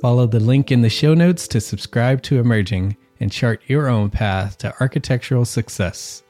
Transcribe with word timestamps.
Follow 0.00 0.26
the 0.28 0.38
link 0.38 0.70
in 0.70 0.82
the 0.82 0.88
show 0.88 1.12
notes 1.12 1.48
to 1.48 1.60
subscribe 1.60 2.22
to 2.22 2.38
Emerging 2.38 2.96
and 3.18 3.32
chart 3.32 3.60
your 3.66 3.88
own 3.88 4.10
path 4.10 4.56
to 4.58 4.72
architectural 4.80 5.44
success. 5.44 6.22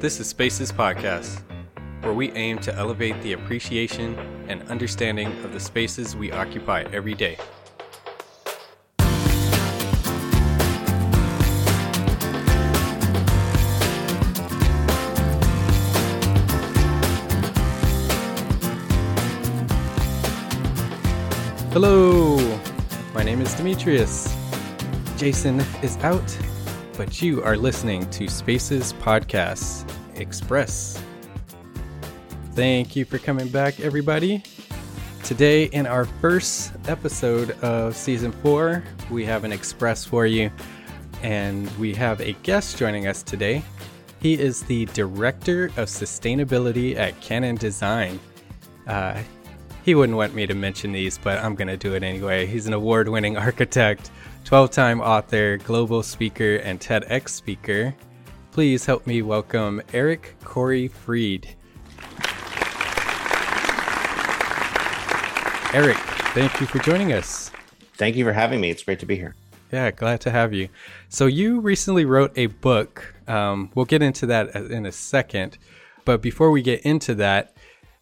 This 0.00 0.20
is 0.20 0.26
Spaces 0.26 0.70
Podcast, 0.70 1.40
where 2.02 2.12
we 2.12 2.30
aim 2.32 2.58
to 2.58 2.74
elevate 2.74 3.20
the 3.22 3.32
appreciation 3.32 4.18
and 4.48 4.62
understanding 4.68 5.28
of 5.44 5.54
the 5.54 5.60
spaces 5.60 6.14
we 6.14 6.30
occupy 6.30 6.82
every 6.92 7.14
day. 7.14 7.38
Hello, 21.80 22.36
my 23.14 23.22
name 23.22 23.40
is 23.40 23.54
Demetrius. 23.54 24.36
Jason 25.16 25.60
is 25.80 25.96
out, 25.98 26.36
but 26.96 27.22
you 27.22 27.40
are 27.44 27.56
listening 27.56 28.10
to 28.10 28.26
Spaces 28.26 28.94
Podcasts 28.94 29.88
Express. 30.16 31.00
Thank 32.54 32.96
you 32.96 33.04
for 33.04 33.18
coming 33.18 33.46
back, 33.46 33.78
everybody. 33.78 34.42
Today, 35.22 35.66
in 35.66 35.86
our 35.86 36.06
first 36.20 36.72
episode 36.88 37.52
of 37.62 37.94
season 37.94 38.32
four, 38.32 38.82
we 39.08 39.24
have 39.26 39.44
an 39.44 39.52
express 39.52 40.04
for 40.04 40.26
you, 40.26 40.50
and 41.22 41.70
we 41.78 41.94
have 41.94 42.20
a 42.20 42.32
guest 42.42 42.76
joining 42.76 43.06
us 43.06 43.22
today. 43.22 43.62
He 44.20 44.34
is 44.34 44.64
the 44.64 44.86
Director 44.86 45.66
of 45.76 45.86
Sustainability 45.86 46.96
at 46.96 47.20
CannonDesign. 47.20 48.18
Uh, 48.88 49.22
he 49.88 49.94
wouldn't 49.94 50.18
want 50.18 50.34
me 50.34 50.46
to 50.46 50.52
mention 50.52 50.92
these, 50.92 51.16
but 51.16 51.42
I'm 51.42 51.54
going 51.54 51.68
to 51.68 51.76
do 51.78 51.94
it 51.94 52.02
anyway. 52.02 52.44
He's 52.44 52.66
an 52.66 52.74
award 52.74 53.08
winning 53.08 53.38
architect, 53.38 54.10
12 54.44 54.70
time 54.70 55.00
author, 55.00 55.56
global 55.56 56.02
speaker, 56.02 56.56
and 56.56 56.78
TEDx 56.78 57.30
speaker. 57.30 57.94
Please 58.50 58.84
help 58.84 59.06
me 59.06 59.22
welcome 59.22 59.80
Eric 59.94 60.36
Corey 60.44 60.88
Freed. 60.88 61.56
Eric, 65.72 65.96
thank 66.34 66.60
you 66.60 66.66
for 66.66 66.80
joining 66.80 67.14
us. 67.14 67.50
Thank 67.94 68.14
you 68.14 68.26
for 68.26 68.34
having 68.34 68.60
me. 68.60 68.68
It's 68.68 68.82
great 68.82 69.00
to 69.00 69.06
be 69.06 69.16
here. 69.16 69.36
Yeah, 69.72 69.90
glad 69.90 70.20
to 70.20 70.30
have 70.30 70.52
you. 70.52 70.68
So, 71.08 71.24
you 71.24 71.60
recently 71.60 72.04
wrote 72.04 72.36
a 72.36 72.48
book. 72.48 73.14
Um, 73.26 73.70
we'll 73.74 73.86
get 73.86 74.02
into 74.02 74.26
that 74.26 74.54
in 74.54 74.84
a 74.84 74.92
second. 74.92 75.56
But 76.04 76.20
before 76.20 76.50
we 76.50 76.60
get 76.60 76.82
into 76.82 77.14
that, 77.14 77.54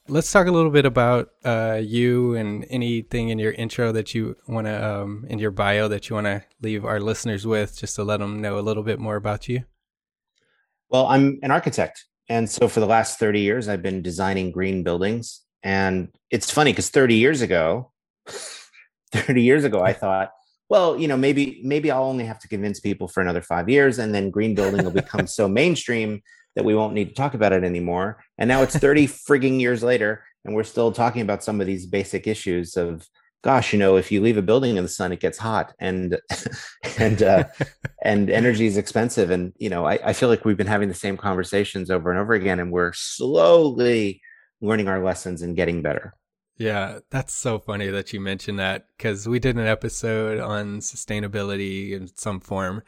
Let's 0.08 0.30
talk 0.30 0.46
a 0.46 0.52
little 0.52 0.70
bit 0.70 0.86
about 0.86 1.30
uh, 1.44 1.80
you 1.82 2.36
and 2.36 2.64
anything 2.70 3.30
in 3.30 3.40
your 3.40 3.50
intro 3.50 3.90
that 3.90 4.14
you 4.14 4.36
want 4.46 4.68
to, 4.68 5.00
um, 5.02 5.26
in 5.28 5.40
your 5.40 5.50
bio 5.50 5.88
that 5.88 6.08
you 6.08 6.14
want 6.14 6.26
to 6.26 6.44
leave 6.62 6.84
our 6.84 7.00
listeners 7.00 7.44
with, 7.44 7.76
just 7.76 7.96
to 7.96 8.04
let 8.04 8.20
them 8.20 8.40
know 8.40 8.56
a 8.56 8.60
little 8.60 8.84
bit 8.84 9.00
more 9.00 9.16
about 9.16 9.48
you. 9.48 9.64
Well, 10.90 11.06
I'm 11.06 11.40
an 11.42 11.50
architect. 11.50 12.04
And 12.28 12.48
so 12.48 12.68
for 12.68 12.78
the 12.78 12.86
last 12.86 13.18
30 13.18 13.40
years, 13.40 13.68
I've 13.68 13.82
been 13.82 14.00
designing 14.00 14.52
green 14.52 14.84
buildings. 14.84 15.42
And 15.64 16.14
it's 16.30 16.52
funny 16.52 16.70
because 16.70 16.90
30 16.90 17.16
years 17.16 17.42
ago, 17.42 17.90
30 19.12 19.42
years 19.42 19.64
ago, 19.64 19.82
I 19.82 19.92
thought, 19.92 20.30
well, 20.68 20.96
you 20.98 21.08
know, 21.08 21.16
maybe 21.16 21.60
maybe 21.64 21.90
I'll 21.90 22.04
only 22.04 22.24
have 22.26 22.38
to 22.40 22.48
convince 22.48 22.78
people 22.78 23.08
for 23.08 23.20
another 23.20 23.42
five 23.42 23.68
years, 23.68 23.98
and 23.98 24.14
then 24.14 24.30
green 24.30 24.54
building 24.54 24.84
will 24.84 24.92
become 24.92 25.26
so 25.26 25.48
mainstream 25.60 26.22
that 26.56 26.64
we 26.64 26.74
won't 26.74 26.94
need 26.94 27.10
to 27.10 27.14
talk 27.14 27.34
about 27.34 27.52
it 27.52 27.62
anymore. 27.62 28.24
And 28.38 28.48
now 28.48 28.62
it's 28.62 28.76
30 28.76 29.06
frigging 29.28 29.60
years 29.60 29.82
later, 29.82 30.24
and 30.44 30.54
we're 30.54 30.64
still 30.64 30.90
talking 30.90 31.22
about 31.22 31.44
some 31.44 31.60
of 31.60 31.66
these 31.66 31.86
basic 31.86 32.26
issues 32.26 32.76
of, 32.76 33.06
gosh, 33.44 33.72
you 33.72 33.78
know, 33.78 33.96
if 33.96 34.10
you 34.10 34.20
leave 34.20 34.38
a 34.38 34.42
building 34.42 34.76
in 34.76 34.82
the 34.82 34.88
sun, 34.88 35.12
it 35.12 35.20
gets 35.20 35.38
hot 35.38 35.74
and 35.78 36.18
and 36.98 37.22
uh, 37.22 37.44
and 38.02 38.30
energy 38.30 38.66
is 38.66 38.76
expensive. 38.76 39.30
And 39.30 39.52
you 39.58 39.68
know, 39.68 39.86
I, 39.86 39.98
I 40.04 40.12
feel 40.12 40.28
like 40.28 40.44
we've 40.44 40.56
been 40.56 40.66
having 40.66 40.88
the 40.88 40.94
same 40.94 41.16
conversations 41.16 41.90
over 41.90 42.10
and 42.10 42.18
over 42.18 42.32
again, 42.32 42.58
and 42.58 42.72
we're 42.72 42.92
slowly 42.94 44.20
learning 44.60 44.88
our 44.88 45.04
lessons 45.04 45.42
and 45.42 45.54
getting 45.54 45.82
better. 45.82 46.14
Yeah, 46.58 47.00
that's 47.10 47.34
so 47.34 47.58
funny 47.58 47.88
that 47.88 48.14
you 48.14 48.20
mentioned 48.20 48.58
that 48.58 48.86
because 48.96 49.28
we 49.28 49.38
did 49.38 49.56
an 49.56 49.66
episode 49.66 50.40
on 50.40 50.78
sustainability 50.78 51.92
in 51.92 52.08
some 52.16 52.40
form, 52.40 52.82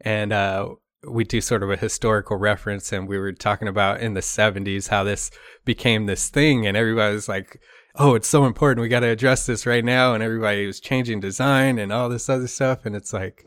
and 0.00 0.32
uh, 0.32 0.70
we 1.08 1.24
do 1.24 1.40
sort 1.40 1.62
of 1.62 1.70
a 1.70 1.76
historical 1.76 2.36
reference 2.36 2.92
and 2.92 3.08
we 3.08 3.18
were 3.18 3.32
talking 3.32 3.68
about 3.68 4.00
in 4.00 4.14
the 4.14 4.20
70s 4.20 4.88
how 4.88 5.02
this 5.02 5.30
became 5.64 6.06
this 6.06 6.28
thing 6.28 6.66
and 6.66 6.76
everybody 6.76 7.14
was 7.14 7.28
like 7.28 7.60
oh 7.96 8.14
it's 8.14 8.28
so 8.28 8.46
important. 8.46 8.80
We 8.80 8.88
got 8.88 9.00
to 9.00 9.08
address 9.08 9.46
this 9.46 9.66
right 9.66 9.84
now 9.84 10.14
and 10.14 10.22
everybody 10.22 10.66
was 10.66 10.80
changing 10.80 11.20
design 11.20 11.78
and 11.78 11.92
all 11.92 12.08
this 12.08 12.28
other 12.28 12.46
stuff 12.46 12.86
and 12.86 12.96
it's 12.96 13.12
like 13.12 13.44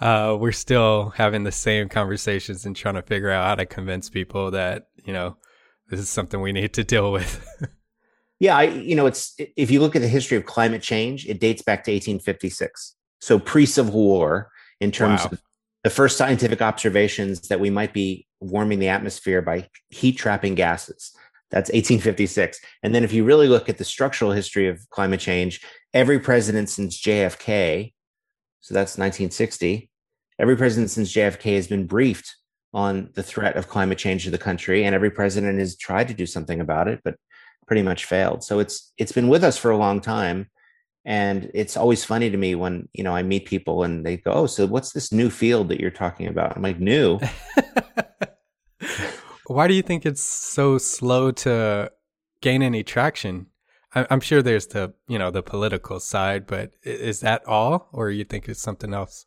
uh, 0.00 0.34
we're 0.40 0.50
still 0.50 1.10
having 1.16 1.44
the 1.44 1.52
same 1.52 1.86
conversations 1.86 2.64
and 2.64 2.74
trying 2.74 2.94
to 2.94 3.02
figure 3.02 3.30
out 3.30 3.44
how 3.44 3.54
to 3.56 3.66
convince 3.66 4.08
people 4.08 4.50
that 4.50 4.88
you 5.04 5.12
know 5.12 5.36
this 5.90 6.00
is 6.00 6.08
something 6.08 6.40
we 6.40 6.52
need 6.52 6.72
to 6.74 6.84
deal 6.84 7.12
with. 7.12 7.46
Yeah 8.40 8.56
I, 8.56 8.62
you 8.62 8.96
know 8.96 9.04
it's 9.04 9.36
if 9.38 9.70
you 9.70 9.80
look 9.80 9.94
at 9.94 10.02
the 10.02 10.08
history 10.08 10.36
of 10.38 10.46
climate 10.46 10.80
change 10.82 11.26
it 11.26 11.40
dates 11.40 11.60
back 11.60 11.84
to 11.84 11.92
1856 11.92 12.96
so 13.20 13.38
pre-civil 13.38 13.92
war 13.92 14.50
in 14.80 14.90
terms 14.90 15.20
wow. 15.20 15.28
of 15.32 15.42
the 15.82 15.90
first 15.90 16.16
scientific 16.16 16.60
observations 16.60 17.48
that 17.48 17.60
we 17.60 17.70
might 17.70 17.92
be 17.92 18.26
warming 18.40 18.78
the 18.78 18.88
atmosphere 18.88 19.42
by 19.42 19.68
heat 19.88 20.16
trapping 20.16 20.54
gases. 20.54 21.12
That's 21.50 21.70
1856. 21.70 22.60
And 22.82 22.94
then 22.94 23.02
if 23.02 23.12
you 23.12 23.24
really 23.24 23.48
look 23.48 23.68
at 23.68 23.78
the 23.78 23.84
structural 23.84 24.32
history 24.32 24.68
of 24.68 24.88
climate 24.90 25.20
change, 25.20 25.60
every 25.92 26.18
president 26.18 26.68
since 26.68 27.00
JFK 27.00 27.92
So 28.60 28.74
that's 28.74 28.98
1960. 28.98 29.90
Every 30.38 30.56
president 30.56 30.90
since 30.90 31.12
JFK 31.12 31.56
has 31.56 31.66
been 31.66 31.86
briefed 31.86 32.36
on 32.72 33.10
the 33.14 33.22
threat 33.22 33.56
of 33.56 33.68
climate 33.68 33.98
change 33.98 34.24
to 34.24 34.30
the 34.30 34.38
country, 34.38 34.84
and 34.84 34.94
every 34.94 35.10
president 35.10 35.58
has 35.58 35.76
tried 35.76 36.08
to 36.08 36.14
do 36.14 36.24
something 36.24 36.60
about 36.60 36.88
it, 36.88 37.00
but 37.04 37.16
pretty 37.66 37.82
much 37.82 38.04
failed. 38.04 38.42
So 38.44 38.58
it's 38.58 38.92
it's 38.96 39.12
been 39.12 39.28
with 39.28 39.44
us 39.44 39.56
for 39.56 39.70
a 39.70 39.76
long 39.76 40.00
time, 40.00 40.48
and 41.04 41.50
it's 41.54 41.76
always 41.76 42.04
funny 42.04 42.30
to 42.30 42.36
me 42.36 42.54
when 42.54 42.88
you 42.92 43.02
know 43.02 43.14
I 43.14 43.22
meet 43.22 43.46
people 43.46 43.82
and 43.82 44.04
they 44.04 44.18
go, 44.18 44.32
"Oh, 44.32 44.46
so 44.46 44.66
what's 44.66 44.92
this 44.92 45.12
new 45.12 45.30
field 45.30 45.68
that 45.68 45.80
you're 45.80 45.90
talking 45.90 46.26
about?" 46.26 46.56
I'm 46.56 46.62
like, 46.62 46.80
"New." 46.80 47.18
Why 49.46 49.66
do 49.66 49.74
you 49.74 49.82
think 49.82 50.06
it's 50.06 50.22
so 50.22 50.78
slow 50.78 51.32
to 51.32 51.90
gain 52.40 52.62
any 52.62 52.84
traction? 52.84 53.46
I'm 53.92 54.20
sure 54.20 54.42
there's 54.42 54.68
the 54.68 54.94
you 55.08 55.18
know 55.18 55.30
the 55.30 55.42
political 55.42 55.98
side, 56.00 56.46
but 56.46 56.74
is 56.84 57.20
that 57.20 57.46
all, 57.46 57.88
or 57.92 58.10
you 58.10 58.24
think 58.24 58.48
it's 58.48 58.62
something 58.62 58.94
else? 58.94 59.26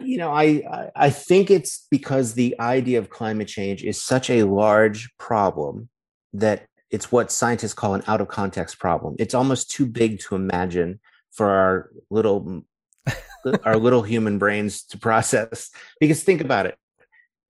you 0.00 0.18
know 0.18 0.30
I, 0.30 0.90
I 0.94 1.10
think 1.10 1.50
it's 1.50 1.86
because 1.90 2.34
the 2.34 2.54
idea 2.60 2.98
of 2.98 3.10
climate 3.10 3.48
change 3.48 3.82
is 3.82 4.02
such 4.02 4.30
a 4.30 4.44
large 4.44 5.10
problem 5.18 5.88
that 6.32 6.66
it's 6.90 7.10
what 7.10 7.32
scientists 7.32 7.74
call 7.74 7.94
an 7.94 8.02
out 8.06 8.20
of 8.20 8.28
context 8.28 8.78
problem. 8.78 9.16
It's 9.18 9.34
almost 9.34 9.70
too 9.70 9.86
big 9.86 10.20
to 10.20 10.34
imagine 10.34 11.00
for 11.32 11.48
our 11.48 11.90
little 12.10 12.62
our 13.64 13.76
little 13.76 14.02
human 14.02 14.38
brains 14.38 14.82
to 14.84 14.98
process. 14.98 15.70
Because 16.00 16.22
think 16.22 16.40
about 16.40 16.66
it. 16.66 16.76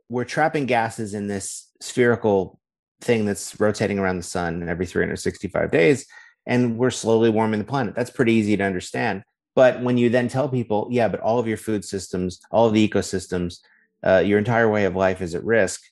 We're 0.08 0.24
trapping 0.24 0.66
gases 0.66 1.14
in 1.14 1.26
this 1.26 1.70
spherical 1.80 2.60
thing 3.00 3.26
that's 3.26 3.58
rotating 3.60 3.98
around 3.98 4.16
the 4.16 4.22
sun 4.22 4.66
every 4.68 4.86
365 4.86 5.70
days 5.70 6.06
and 6.46 6.78
we're 6.78 6.90
slowly 6.90 7.28
warming 7.28 7.58
the 7.58 7.66
planet. 7.66 7.94
That's 7.94 8.10
pretty 8.10 8.32
easy 8.32 8.56
to 8.56 8.64
understand. 8.64 9.24
But 9.54 9.82
when 9.82 9.98
you 9.98 10.10
then 10.10 10.28
tell 10.28 10.48
people, 10.48 10.88
yeah, 10.90 11.08
but 11.08 11.20
all 11.20 11.38
of 11.38 11.48
your 11.48 11.56
food 11.56 11.84
systems, 11.84 12.40
all 12.50 12.66
of 12.66 12.74
the 12.74 12.88
ecosystems, 12.88 13.58
uh, 14.04 14.18
your 14.18 14.38
entire 14.38 14.70
way 14.70 14.84
of 14.84 14.94
life 14.94 15.20
is 15.20 15.34
at 15.34 15.44
risk, 15.44 15.82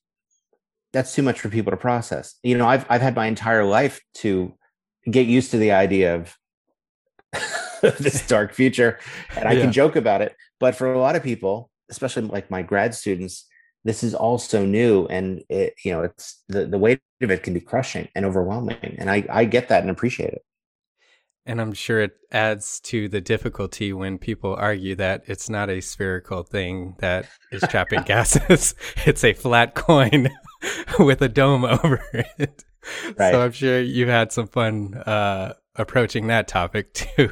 that's 0.95 1.13
too 1.13 1.23
much 1.23 1.41
for 1.41 1.51
people 1.51 1.73
to 1.73 1.77
process. 1.77 2.37
You 2.43 2.57
know, 2.57 2.67
I've 2.67 2.87
I've 2.89 3.03
had 3.03 3.15
my 3.15 3.27
entire 3.27 3.65
life 3.65 4.01
to 4.19 4.55
get 5.11 5.27
used 5.27 5.51
to 5.51 5.59
the 5.59 5.73
idea 5.73 6.15
of 6.15 6.39
this 7.83 8.27
dark 8.29 8.55
future, 8.55 8.99
and 9.37 9.47
I 9.47 9.53
yeah. 9.53 9.63
can 9.63 9.73
joke 9.73 9.97
about 9.97 10.23
it. 10.23 10.35
But 10.61 10.77
for 10.77 10.91
a 10.91 10.99
lot 10.99 11.17
of 11.17 11.23
people, 11.23 11.69
especially 11.91 12.23
like 12.23 12.51
my 12.51 12.63
grad 12.63 12.95
students, 12.95 13.47
this 13.83 14.03
is 14.03 14.15
all 14.15 14.39
so 14.39 14.65
new, 14.65 15.07
and 15.07 15.43
it 15.51 15.75
you 15.85 15.93
know 15.93 16.05
it's 16.05 16.43
the 16.49 16.65
the 16.65 16.79
weight 16.79 17.01
of 17.21 17.31
it 17.31 17.43
can 17.43 17.53
be 17.53 17.61
crushing 17.61 18.09
and 18.15 18.25
overwhelming, 18.25 18.97
and 18.99 19.11
I 19.11 19.27
I 19.29 19.45
get 19.45 19.69
that 19.69 19.83
and 19.83 19.91
appreciate 19.91 20.33
it. 20.33 20.43
And 21.47 21.61
I'm 21.61 21.75
sure 21.75 22.01
it 22.01 22.13
adds 22.33 22.81
to 22.85 23.07
the 23.07 23.21
difficulty 23.21 23.93
when 23.93 24.17
people 24.17 24.55
argue 24.55 24.95
that 24.95 25.25
it's 25.27 25.51
not 25.51 25.69
a 25.69 25.83
spherical 25.83 26.43
thing 26.43 26.95
that 27.01 27.29
is 27.53 27.63
trapping 27.69 28.03
gases. 28.07 28.75
It's 29.05 29.25
a 29.25 29.35
flat 29.35 29.75
coin 29.75 30.31
with 30.99 31.23
a 31.23 31.29
dome 31.29 31.65
over 31.85 32.03
it. 32.13 32.65
Right. 33.19 33.33
So 33.33 33.43
I'm 33.43 33.53
sure 33.53 33.81
you've 33.81 34.09
had 34.09 34.33
some 34.33 34.47
fun 34.47 34.95
uh, 34.95 35.55
approaching 35.77 36.27
that 36.29 36.49
topic 36.49 36.93
too. 36.95 37.31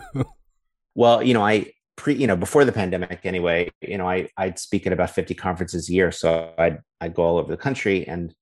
well, 0.94 1.22
you 1.22 1.34
know, 1.34 1.44
I 1.44 1.72
pre, 1.96 2.14
you 2.14 2.26
know, 2.26 2.36
before 2.36 2.64
the 2.64 2.72
pandemic 2.72 3.20
anyway, 3.24 3.70
you 3.80 3.98
know, 3.98 4.08
I 4.08 4.28
I'd 4.36 4.58
speak 4.58 4.86
at 4.86 4.92
about 4.92 5.10
50 5.10 5.34
conferences 5.34 5.88
a 5.88 5.92
year. 5.92 6.12
So 6.12 6.52
I'd 6.58 6.78
I'd 7.00 7.14
go 7.14 7.22
all 7.22 7.38
over 7.38 7.50
the 7.50 7.56
country 7.56 8.06
and 8.06 8.34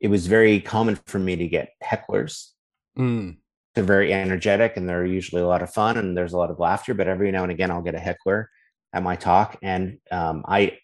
it 0.00 0.08
was 0.08 0.26
very 0.26 0.60
common 0.60 0.96
for 1.06 1.18
me 1.18 1.36
to 1.36 1.48
get 1.48 1.70
hecklers. 1.82 2.50
Mm 2.98 3.36
they're 3.78 3.84
very 3.84 4.12
energetic 4.12 4.76
and 4.76 4.88
they're 4.88 5.06
usually 5.06 5.40
a 5.40 5.46
lot 5.46 5.62
of 5.62 5.72
fun 5.72 5.96
and 5.96 6.16
there's 6.16 6.32
a 6.32 6.36
lot 6.36 6.50
of 6.50 6.58
laughter 6.58 6.94
but 6.94 7.06
every 7.06 7.30
now 7.30 7.44
and 7.44 7.52
again 7.52 7.70
i'll 7.70 7.80
get 7.80 7.94
a 7.94 7.98
heckler 8.00 8.50
at 8.92 9.04
my 9.04 9.14
talk 9.14 9.56
and 9.62 9.98
um, 10.10 10.44
i 10.48 10.76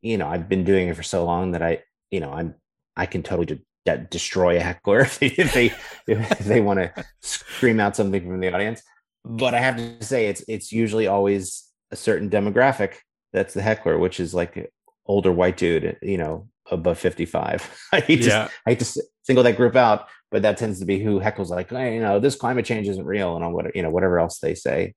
you 0.00 0.16
know 0.16 0.26
i've 0.26 0.48
been 0.48 0.64
doing 0.64 0.88
it 0.88 0.96
for 0.96 1.02
so 1.02 1.22
long 1.22 1.52
that 1.52 1.60
i 1.60 1.82
you 2.10 2.18
know 2.18 2.32
i'm 2.32 2.54
i 2.96 3.06
can 3.06 3.22
totally 3.22 3.60
de- 3.86 4.06
destroy 4.10 4.56
a 4.56 4.60
heckler 4.60 5.00
if 5.20 5.20
they 5.20 5.26
if 5.26 5.52
they, 5.52 5.66
if 6.06 6.38
they 6.40 6.60
want 6.60 6.78
to 6.78 7.04
scream 7.20 7.80
out 7.80 7.96
something 7.96 8.22
from 8.22 8.40
the 8.40 8.52
audience 8.52 8.82
but 9.24 9.54
i 9.54 9.58
have 9.58 9.76
to 9.76 10.04
say 10.04 10.26
it's 10.26 10.44
it's 10.48 10.72
usually 10.72 11.06
always 11.06 11.68
a 11.90 11.96
certain 11.96 12.30
demographic 12.30 12.94
that's 13.32 13.54
the 13.54 13.62
heckler 13.62 13.98
which 13.98 14.20
is 14.20 14.34
like 14.34 14.72
older 15.06 15.32
white 15.32 15.56
dude 15.56 15.96
you 16.02 16.18
know 16.18 16.48
above 16.70 16.98
55 16.98 17.88
i 17.92 18.00
hate 18.00 18.20
yeah. 18.20 18.44
to 18.44 18.50
i 18.66 18.70
hate 18.70 18.78
to 18.80 19.02
single 19.22 19.44
that 19.44 19.56
group 19.56 19.76
out 19.76 20.08
but 20.30 20.42
that 20.42 20.56
tends 20.56 20.78
to 20.78 20.84
be 20.84 21.00
who 21.00 21.20
heckles 21.20 21.48
like, 21.48 21.70
hey, 21.70 21.94
you 21.94 22.00
know, 22.00 22.20
this 22.20 22.36
climate 22.36 22.64
change 22.64 22.88
isn't 22.88 23.04
real, 23.04 23.34
and 23.34 23.44
on 23.44 23.52
what 23.52 23.74
you 23.74 23.82
know, 23.82 23.90
whatever 23.90 24.18
else 24.18 24.38
they 24.38 24.54
say. 24.54 24.94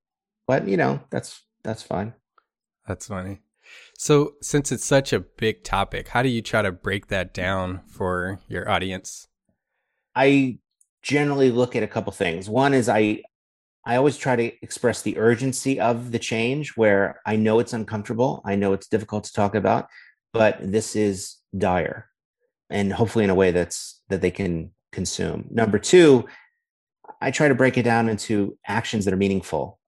But 0.47 0.67
you 0.67 0.77
know, 0.77 1.01
that's 1.09 1.41
that's 1.63 1.81
fine. 1.81 2.13
That's 2.87 3.07
funny. 3.07 3.39
So, 4.03 4.33
since 4.41 4.73
it's 4.73 4.83
such 4.83 5.13
a 5.13 5.21
big 5.21 5.63
topic, 5.63 6.09
how 6.09 6.23
do 6.23 6.27
you 6.27 6.41
try 6.41 6.61
to 6.61 6.73
break 6.73 7.07
that 7.07 7.33
down 7.33 7.83
for 7.87 8.41
your 8.49 8.69
audience? 8.69 9.29
I 10.13 10.57
generally 11.01 11.51
look 11.51 11.73
at 11.73 11.83
a 11.83 11.87
couple 11.87 12.11
things. 12.11 12.49
One 12.49 12.73
is 12.73 12.89
I 12.89 13.21
I 13.85 13.95
always 13.95 14.17
try 14.17 14.35
to 14.35 14.51
express 14.61 15.03
the 15.03 15.17
urgency 15.17 15.79
of 15.79 16.11
the 16.11 16.19
change 16.19 16.75
where 16.75 17.21
I 17.25 17.37
know 17.37 17.59
it's 17.59 17.71
uncomfortable, 17.71 18.41
I 18.43 18.55
know 18.55 18.73
it's 18.73 18.89
difficult 18.89 19.23
to 19.23 19.31
talk 19.31 19.55
about, 19.55 19.87
but 20.33 20.57
this 20.59 20.97
is 20.97 21.37
dire. 21.57 22.09
And 22.69 22.91
hopefully 22.91 23.23
in 23.23 23.29
a 23.29 23.35
way 23.35 23.51
that's 23.51 24.01
that 24.09 24.19
they 24.19 24.31
can 24.31 24.71
consume. 24.91 25.47
Number 25.49 25.79
two, 25.79 26.25
I 27.21 27.31
try 27.31 27.47
to 27.47 27.55
break 27.55 27.77
it 27.77 27.83
down 27.83 28.09
into 28.09 28.57
actions 28.67 29.05
that 29.05 29.13
are 29.13 29.23
meaningful 29.25 29.79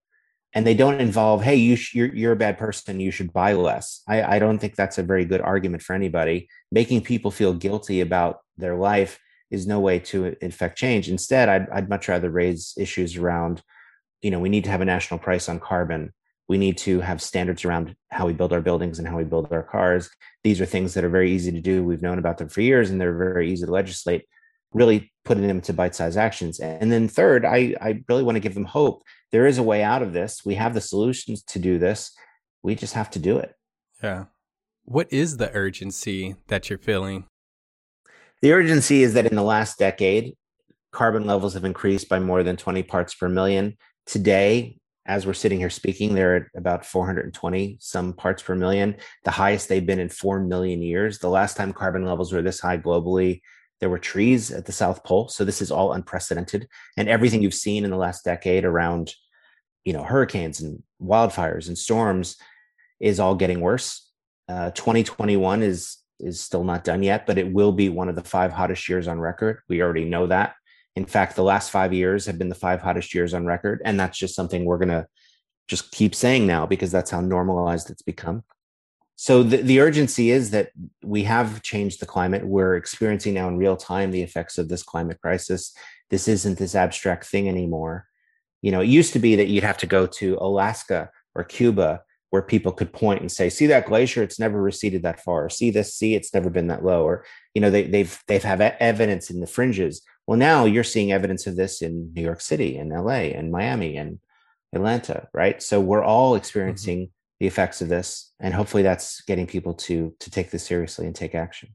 and 0.55 0.65
they 0.65 0.73
don't 0.73 1.01
involve, 1.01 1.43
hey, 1.43 1.57
you 1.57 1.75
sh- 1.75 1.93
you're, 1.93 2.15
you're 2.15 2.31
a 2.31 2.37
bad 2.37 2.57
person, 2.57 3.01
you 3.01 3.11
should 3.11 3.33
buy 3.33 3.51
less. 3.53 4.01
I, 4.07 4.23
I 4.23 4.39
don't 4.39 4.57
think 4.57 4.75
that's 4.75 4.97
a 4.97 5.03
very 5.03 5.25
good 5.25 5.41
argument 5.41 5.83
for 5.83 5.93
anybody. 5.93 6.47
Making 6.71 7.01
people 7.01 7.29
feel 7.29 7.53
guilty 7.53 7.99
about 7.99 8.39
their 8.57 8.75
life 8.75 9.19
is 9.51 9.67
no 9.67 9.81
way 9.81 9.99
to 9.99 10.35
effect 10.41 10.77
change. 10.77 11.09
Instead, 11.09 11.49
I'd, 11.49 11.69
I'd 11.69 11.89
much 11.89 12.07
rather 12.07 12.29
raise 12.29 12.73
issues 12.77 13.17
around, 13.17 13.61
you 14.21 14.31
know, 14.31 14.39
we 14.39 14.49
need 14.49 14.63
to 14.63 14.71
have 14.71 14.81
a 14.81 14.85
national 14.85 15.19
price 15.19 15.49
on 15.49 15.59
carbon. 15.59 16.13
We 16.47 16.57
need 16.57 16.77
to 16.79 17.01
have 17.01 17.21
standards 17.21 17.65
around 17.65 17.95
how 18.09 18.25
we 18.25 18.33
build 18.33 18.53
our 18.53 18.61
buildings 18.61 18.97
and 18.97 19.07
how 19.07 19.17
we 19.17 19.23
build 19.25 19.51
our 19.51 19.63
cars. 19.63 20.09
These 20.43 20.61
are 20.61 20.65
things 20.65 20.93
that 20.93 21.03
are 21.03 21.09
very 21.09 21.31
easy 21.31 21.51
to 21.51 21.61
do. 21.61 21.83
We've 21.83 22.01
known 22.01 22.17
about 22.17 22.37
them 22.37 22.47
for 22.47 22.61
years 22.61 22.89
and 22.89 23.01
they're 23.01 23.17
very 23.17 23.51
easy 23.51 23.65
to 23.65 23.71
legislate 23.71 24.25
really 24.75 25.11
putting 25.23 25.47
them 25.47 25.61
to 25.61 25.73
bite-sized 25.73 26.17
actions. 26.17 26.59
And 26.59 26.91
then 26.91 27.07
third 27.07 27.45
i 27.45 27.73
i 27.81 28.03
really 28.07 28.23
want 28.23 28.35
to 28.35 28.41
give 28.41 28.53
them 28.53 28.65
hope. 28.65 29.03
There 29.31 29.47
is 29.47 29.57
a 29.57 29.63
way 29.63 29.81
out 29.81 30.03
of 30.03 30.13
this. 30.13 30.45
We 30.45 30.55
have 30.55 30.73
the 30.73 30.81
solutions 30.81 31.41
to 31.43 31.59
do 31.59 31.79
this. 31.79 32.11
We 32.61 32.75
just 32.75 32.93
have 32.93 33.09
to 33.11 33.19
do 33.19 33.37
it. 33.37 33.55
Yeah. 34.03 34.25
What 34.83 35.11
is 35.11 35.37
the 35.37 35.51
urgency 35.53 36.35
that 36.47 36.69
you're 36.69 36.77
feeling? 36.77 37.25
The 38.41 38.51
urgency 38.51 39.01
is 39.01 39.13
that 39.13 39.25
in 39.25 39.35
the 39.35 39.41
last 39.41 39.79
decade 39.79 40.35
carbon 40.91 41.25
levels 41.25 41.53
have 41.55 41.65
increased 41.65 42.07
by 42.07 42.19
more 42.19 42.43
than 42.43 42.55
20 42.55 42.83
parts 42.83 43.15
per 43.15 43.29
million. 43.29 43.77
Today 44.05 44.77
as 45.07 45.25
we're 45.25 45.33
sitting 45.33 45.59
here 45.59 45.69
speaking 45.69 46.15
they're 46.15 46.35
at 46.35 46.43
about 46.55 46.83
420 46.83 47.77
some 47.79 48.11
parts 48.13 48.41
per 48.41 48.55
million 48.55 48.95
the 49.23 49.29
highest 49.29 49.69
they've 49.69 49.85
been 49.85 49.99
in 49.99 50.09
4 50.09 50.41
million 50.41 50.81
years. 50.81 51.19
The 51.19 51.29
last 51.29 51.55
time 51.55 51.71
carbon 51.71 52.05
levels 52.05 52.33
were 52.33 52.41
this 52.41 52.59
high 52.59 52.77
globally 52.77 53.41
there 53.79 53.89
were 53.89 53.99
trees 53.99 54.51
at 54.51 54.65
the 54.65 54.71
South 54.71 55.03
Pole. 55.03 55.27
So 55.27 55.43
this 55.43 55.61
is 55.61 55.71
all 55.71 55.93
unprecedented. 55.93 56.67
And 56.97 57.09
everything 57.09 57.41
you've 57.41 57.53
seen 57.53 57.83
in 57.83 57.91
the 57.91 57.97
last 57.97 58.23
decade 58.23 58.65
around, 58.65 59.13
you 59.83 59.93
know, 59.93 60.03
hurricanes 60.03 60.61
and 60.61 60.81
wildfires 61.01 61.67
and 61.67 61.77
storms 61.77 62.37
is 62.99 63.19
all 63.19 63.35
getting 63.35 63.59
worse. 63.59 64.09
Uh, 64.47 64.71
2021 64.71 65.63
is 65.63 65.97
is 66.21 66.39
still 66.39 66.63
not 66.63 66.85
done 66.85 67.03
yet, 67.03 67.25
but 67.25 67.37
it 67.37 67.51
will 67.51 67.73
be 67.73 67.89
one 67.89 68.07
of 68.07 68.15
the 68.15 68.23
five 68.23 68.51
hottest 68.53 68.87
years 68.87 69.05
on 69.05 69.19
record. 69.19 69.59
We 69.67 69.81
already 69.81 70.05
know 70.05 70.27
that. 70.27 70.53
In 70.95 71.05
fact, 71.05 71.35
the 71.35 71.43
last 71.43 71.71
five 71.71 71.91
years 71.91 72.25
have 72.25 72.37
been 72.37 72.47
the 72.47 72.55
five 72.55 72.81
hottest 72.81 73.13
years 73.13 73.33
on 73.33 73.45
record. 73.45 73.81
And 73.83 73.99
that's 73.99 74.17
just 74.17 74.33
something 74.33 74.63
we're 74.63 74.77
going 74.77 74.89
to 74.89 75.07
just 75.67 75.91
keep 75.91 76.15
saying 76.15 76.47
now 76.47 76.65
because 76.65 76.89
that's 76.89 77.11
how 77.11 77.19
normalized 77.19 77.89
it's 77.89 78.01
become 78.01 78.43
so 79.15 79.43
the, 79.43 79.57
the 79.57 79.79
urgency 79.79 80.29
is 80.29 80.51
that 80.51 80.71
we 81.03 81.23
have 81.23 81.61
changed 81.61 82.01
the 82.01 82.05
climate. 82.05 82.45
We're 82.45 82.75
experiencing 82.75 83.33
now 83.33 83.47
in 83.47 83.57
real 83.57 83.77
time 83.77 84.11
the 84.11 84.21
effects 84.21 84.57
of 84.57 84.67
this 84.67 84.83
climate 84.83 85.19
crisis. 85.21 85.73
This 86.09 86.27
isn't 86.27 86.57
this 86.57 86.75
abstract 86.75 87.25
thing 87.25 87.47
anymore. 87.47 88.07
You 88.61 88.71
know 88.71 88.81
it 88.81 88.87
used 88.87 89.13
to 89.13 89.19
be 89.19 89.35
that 89.35 89.47
you'd 89.47 89.63
have 89.63 89.77
to 89.79 89.87
go 89.87 90.07
to 90.07 90.37
alaska 90.41 91.11
or 91.35 91.43
cuba 91.43 92.01
where 92.31 92.41
people 92.41 92.71
could 92.71 92.91
point 92.91 93.21
and 93.21 93.31
say 93.31 93.49
see 93.49 93.67
that 93.67 93.85
glacier? 93.85 94.23
It's 94.23 94.39
never 94.39 94.61
receded 94.61 95.03
that 95.03 95.21
far. 95.21 95.49
See 95.49 95.69
this? 95.69 95.93
See 95.93 96.15
it's 96.15 96.33
never 96.33 96.49
been 96.49 96.67
that 96.67 96.83
low. 96.83 97.03
Or 97.03 97.25
you 97.53 97.61
know 97.61 97.69
they, 97.69 97.83
they've 97.83 98.19
they've 98.27 98.43
have 98.43 98.61
evidence 98.61 99.29
in 99.29 99.39
the 99.39 99.47
fringes. 99.47 100.01
Well 100.27 100.37
now 100.37 100.65
you're 100.65 100.83
seeing 100.83 101.11
evidence 101.11 101.47
of 101.47 101.55
this 101.55 101.81
in 101.81 102.11
new 102.13 102.23
york 102.23 102.41
city 102.41 102.77
and 102.77 102.89
la 102.89 103.11
and 103.11 103.51
miami 103.51 103.95
and 103.95 104.19
atlanta 104.73 105.29
right? 105.33 105.61
So 105.61 105.79
we're 105.79 106.03
all 106.03 106.31
mm-hmm. 106.31 106.39
experiencing 106.39 106.97
mm-hmm 106.97 107.11
the 107.39 107.47
effects 107.47 107.81
of 107.81 107.89
this 107.89 108.33
and 108.39 108.53
hopefully 108.53 108.83
that's 108.83 109.21
getting 109.21 109.47
people 109.47 109.73
to 109.73 110.13
to 110.19 110.29
take 110.29 110.51
this 110.51 110.65
seriously 110.65 111.05
and 111.05 111.15
take 111.15 111.35
action 111.35 111.69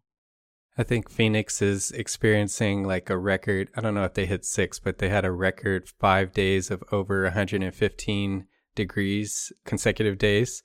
i 0.79 0.83
think 0.83 1.11
phoenix 1.11 1.61
is 1.61 1.91
experiencing 1.93 2.85
like 2.85 3.11
a 3.11 3.19
record 3.19 3.69
i 3.77 3.81
don't 3.81 3.95
know 3.95 4.05
if 4.05 4.15
they 4.15 4.27
hit 4.27 4.45
six 4.45 4.79
but 4.79 4.99
they 4.99 5.09
had 5.09 5.25
a 5.25 5.33
record 5.33 5.89
five 5.99 6.33
days 6.33 6.71
of 6.71 6.83
over 6.93 7.25
115 7.25 8.47
degrees 8.75 9.53
consecutive 9.65 10.19
days. 10.19 10.63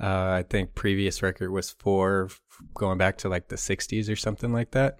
Uh, 0.00 0.40
I 0.40 0.44
think 0.48 0.74
previous 0.74 1.22
record 1.22 1.50
was 1.50 1.70
four, 1.70 2.28
going 2.74 2.98
back 2.98 3.16
to 3.18 3.28
like 3.28 3.48
the 3.48 3.56
60s 3.56 4.10
or 4.10 4.16
something 4.16 4.52
like 4.52 4.72
that. 4.72 4.98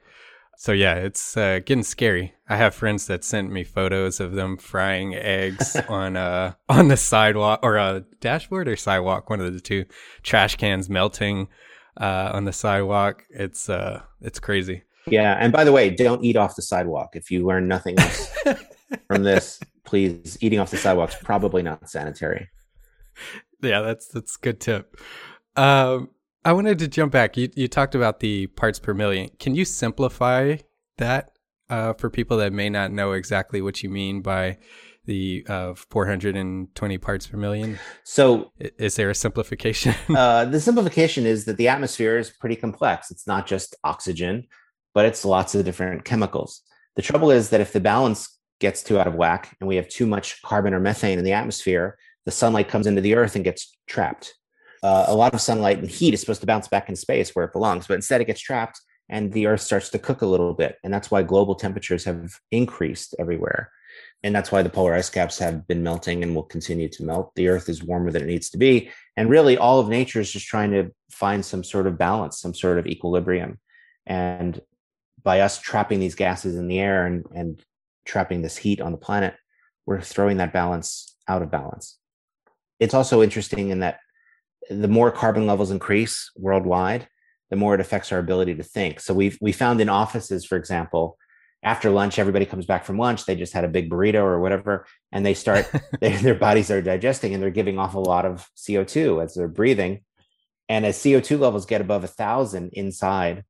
So 0.57 0.73
yeah, 0.73 0.95
it's 0.95 1.37
uh, 1.37 1.61
getting 1.65 1.83
scary. 1.83 2.35
I 2.49 2.57
have 2.57 2.75
friends 2.75 3.07
that 3.07 3.25
sent 3.25 3.51
me 3.51 3.65
photos 3.65 4.21
of 4.21 4.33
them 4.33 4.57
frying 4.57 5.15
eggs 5.15 5.77
on 5.89 6.17
uh 6.17 6.55
on 6.69 6.89
the 6.89 6.97
sidewalk 6.97 7.61
or 7.63 7.77
a 7.77 8.05
dashboard 8.21 8.69
or 8.69 8.77
sidewalk, 8.77 9.31
one 9.31 9.41
of 9.41 9.53
the 9.53 9.61
two. 9.61 9.85
Trash 10.23 10.57
cans 10.57 10.89
melting 10.89 11.49
uh, 12.01 12.31
on 12.33 12.45
the 12.45 12.53
sidewalk. 12.53 13.25
It's 13.31 13.69
uh 13.69 14.03
it's 14.21 14.39
crazy. 14.39 14.83
Yeah, 15.07 15.37
and 15.39 15.53
by 15.53 15.65
the 15.65 15.73
way, 15.73 15.91
don't 15.91 16.25
eat 16.25 16.37
off 16.37 16.57
the 16.57 16.63
sidewalk. 16.63 17.11
If 17.15 17.31
you 17.31 17.47
learn 17.47 17.69
nothing 17.69 17.99
else 17.99 18.35
from 19.07 19.23
this, 19.23 19.61
please 19.85 20.39
eating 20.41 20.61
off 20.61 20.71
the 20.71 20.79
sidewalk 20.79 21.11
is 21.11 21.17
probably 21.17 21.63
not 21.63 21.89
sanitary. 21.91 22.49
Yeah, 23.63 23.83
that's 23.83 24.09
that's 24.09 24.37
a 24.37 24.41
good 24.41 24.61
tip. 24.61 24.97
Um, 25.57 26.11
I 26.45 26.53
wanted 26.53 26.79
to 26.81 26.89
jump 26.89 27.13
back. 27.13 27.37
You 27.37 27.49
you 27.55 27.69
talked 27.69 27.95
about 27.95 28.21
the 28.21 28.49
parts 28.49 28.79
per 28.79 28.93
million. 28.93 29.31
Can 29.39 29.55
you 29.55 29.65
simplify 29.65 30.57
that 30.99 31.31
uh, 31.71 31.95
for 31.95 32.11
people 32.11 32.37
that 32.39 32.53
may 32.53 32.69
not 32.69 32.93
know 32.93 33.13
exactly 33.13 33.63
what 33.63 33.83
you 33.83 33.89
mean 33.89 34.21
by 34.21 34.59
the 35.07 35.45
uh, 35.49 35.75
420 35.75 36.99
parts 36.99 37.27
per 37.27 37.37
million? 37.39 37.79
So, 38.05 38.53
is 38.59 38.97
there 38.97 39.09
a 39.09 39.15
simplification? 39.15 39.95
uh, 40.17 40.45
the 40.45 40.61
simplification 40.61 41.25
is 41.25 41.47
that 41.47 41.57
the 41.57 41.69
atmosphere 41.69 42.19
is 42.19 42.31
pretty 42.31 42.57
complex. 42.57 43.11
It's 43.11 43.27
not 43.27 43.47
just 43.47 43.75
oxygen, 43.83 44.47
but 44.93 45.07
it's 45.07 45.25
lots 45.25 45.55
of 45.55 45.65
different 45.65 46.05
chemicals. 46.05 46.61
The 46.97 47.03
trouble 47.03 47.31
is 47.31 47.51
that 47.51 47.61
if 47.63 47.73
the 47.73 47.81
balance 47.81 48.39
gets 48.61 48.83
too 48.83 48.99
out 48.99 49.07
of 49.07 49.15
whack 49.15 49.57
and 49.61 49.69
we 49.69 49.77
have 49.77 49.89
too 49.89 50.07
much 50.07 50.41
carbon 50.43 50.75
or 50.75 50.81
methane 50.81 51.19
in 51.19 51.25
the 51.25 51.33
atmosphere, 51.33 51.97
the 52.25 52.31
sunlight 52.31 52.69
comes 52.69 52.87
into 52.87 53.01
the 53.01 53.15
earth 53.15 53.35
and 53.35 53.45
gets 53.45 53.77
trapped. 53.87 54.35
Uh, 54.85 55.07
a 55.09 55.15
lot 55.15 55.33
of 55.33 55.41
sunlight 55.41 55.79
and 55.79 55.89
heat 55.89 56.13
is 56.13 56.21
supposed 56.21 56.43
to 56.43 56.47
bounce 56.47 56.69
back 56.69 56.91
in 56.91 56.95
space 56.95 57.35
where 57.35 57.47
it 57.47 57.55
belongs, 57.55 57.87
but 57.87 57.95
instead 57.95 58.21
it 58.21 58.27
gets 58.27 58.41
trapped 58.43 58.79
and 59.09 59.33
the 59.33 59.47
earth 59.47 59.63
starts 59.63 59.89
to 59.89 59.99
cook 59.99 60.21
a 60.21 60.27
little 60.27 60.53
bit. 60.53 60.77
And 60.85 60.93
that's 60.93 61.11
why 61.11 61.23
global 61.23 61.55
temperatures 61.55 62.05
have 62.05 62.39
increased 62.51 63.15
everywhere. 63.19 63.71
And 64.23 64.35
that's 64.35 64.53
why 64.53 64.63
the 64.63 64.69
polar 64.69 64.93
ice 64.93 65.09
caps 65.09 65.39
have 65.39 65.67
been 65.67 65.83
melting 65.83 66.23
and 66.23 66.35
will 66.35 66.43
continue 66.43 66.91
to 66.91 67.03
melt. 67.03 67.33
The 67.35 67.49
earth 67.49 67.71
is 67.71 67.83
warmer 67.83 68.11
than 68.11 68.25
it 68.25 68.27
needs 68.27 68.51
to 68.51 68.59
be. 68.59 68.91
And 69.17 69.31
really, 69.31 69.57
all 69.57 69.81
of 69.81 69.89
nature 69.89 70.21
is 70.21 70.31
just 70.31 70.47
trying 70.47 70.73
to 70.73 70.91
find 71.11 71.43
some 71.43 71.65
sort 71.65 71.87
of 71.87 71.97
balance, 71.97 72.39
some 72.39 72.53
sort 72.53 72.79
of 72.79 72.87
equilibrium. 72.87 73.59
And 74.05 74.61
by 75.23 75.41
us 75.41 75.59
trapping 75.59 75.99
these 75.99 76.15
gases 76.15 76.57
in 76.57 76.69
the 76.69 76.79
air 76.79 77.07
and, 77.07 77.25
and 77.35 77.65
trapping 78.05 78.43
this 78.43 78.59
heat 78.59 78.83
on 78.83 78.93
the 78.93 78.99
planet, 78.99 79.35
we're 79.87 80.03
throwing 80.03 80.37
that 80.39 80.53
balance 80.53 81.17
out 81.27 81.41
of 81.41 81.51
balance. 81.51 81.99
It's 82.81 82.95
also 82.95 83.23
interesting 83.23 83.71
in 83.71 83.81
that 83.81 84.01
the 84.71 84.89
more 84.89 85.11
carbon 85.11 85.47
levels 85.47 85.71
increase 85.71 86.31
worldwide, 86.37 87.09
the 87.51 87.57
more 87.57 87.75
it 87.75 87.81
affects 87.81 88.13
our 88.13 88.19
ability 88.19 88.55
to 88.57 88.63
think. 88.63 89.01
So 89.01 89.15
we've 89.15 89.39
we 89.41 89.53
found 89.53 89.81
in 89.81 89.89
offices, 89.89 90.45
for 90.45 90.57
example, 90.57 91.19
after 91.63 91.91
lunch, 91.91 92.19
everybody 92.19 92.45
comes 92.45 92.67
back 92.67 92.85
from 92.85 92.99
lunch. 92.99 93.25
They 93.25 93.35
just 93.35 93.55
had 93.55 93.65
a 93.65 93.69
big 93.69 93.91
burrito 93.91 94.23
or 94.23 94.41
whatever, 94.41 94.87
and 95.13 95.25
they 95.25 95.35
start 95.35 95.71
they, 96.01 96.17
their 96.17 96.35
bodies 96.35 96.71
are 96.71 96.83
digesting 96.83 97.35
and 97.35 97.43
they're 97.43 97.51
giving 97.51 97.79
off 97.79 97.95
a 97.95 98.01
lot 98.01 98.27
of 98.27 98.49
CO 98.67 98.85
two 98.85 99.21
as 99.21 99.35
they're 99.35 99.49
breathing. 99.49 100.03
And 100.69 100.87
as 100.87 101.03
CO 101.03 101.21
two 101.21 101.39
levels 101.39 101.67
get 101.67 101.81
above 101.81 102.05
a 102.05 102.09
thousand 102.09 102.71
inside, 102.73 103.45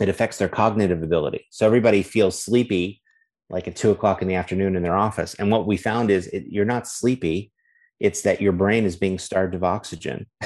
it 0.00 0.08
affects 0.08 0.38
their 0.38 0.48
cognitive 0.48 1.02
ability. 1.02 1.46
So 1.50 1.66
everybody 1.66 2.02
feels 2.02 2.40
sleepy, 2.40 3.02
like 3.50 3.66
at 3.66 3.76
two 3.76 3.90
o'clock 3.90 4.22
in 4.22 4.28
the 4.28 4.34
afternoon 4.36 4.76
in 4.76 4.82
their 4.82 4.96
office. 4.96 5.34
And 5.34 5.50
what 5.50 5.66
we 5.66 5.76
found 5.76 6.10
is 6.10 6.28
it, 6.28 6.46
you're 6.48 6.64
not 6.64 6.86
sleepy 6.86 7.52
it's 8.00 8.22
that 8.22 8.40
your 8.40 8.52
brain 8.52 8.84
is 8.84 8.96
being 8.96 9.18
starved 9.18 9.54
of 9.54 9.64
oxygen 9.64 10.26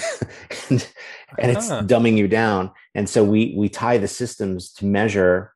and, 0.71 0.89
and 1.39 1.51
it's 1.51 1.69
dumbing 1.71 2.17
you 2.17 2.27
down 2.29 2.71
and 2.95 3.09
so 3.09 3.23
we 3.25 3.55
we 3.57 3.69
tie 3.69 3.99
the 3.99 4.09
systems 4.09 4.73
to 4.73 4.87
measure 4.87 5.53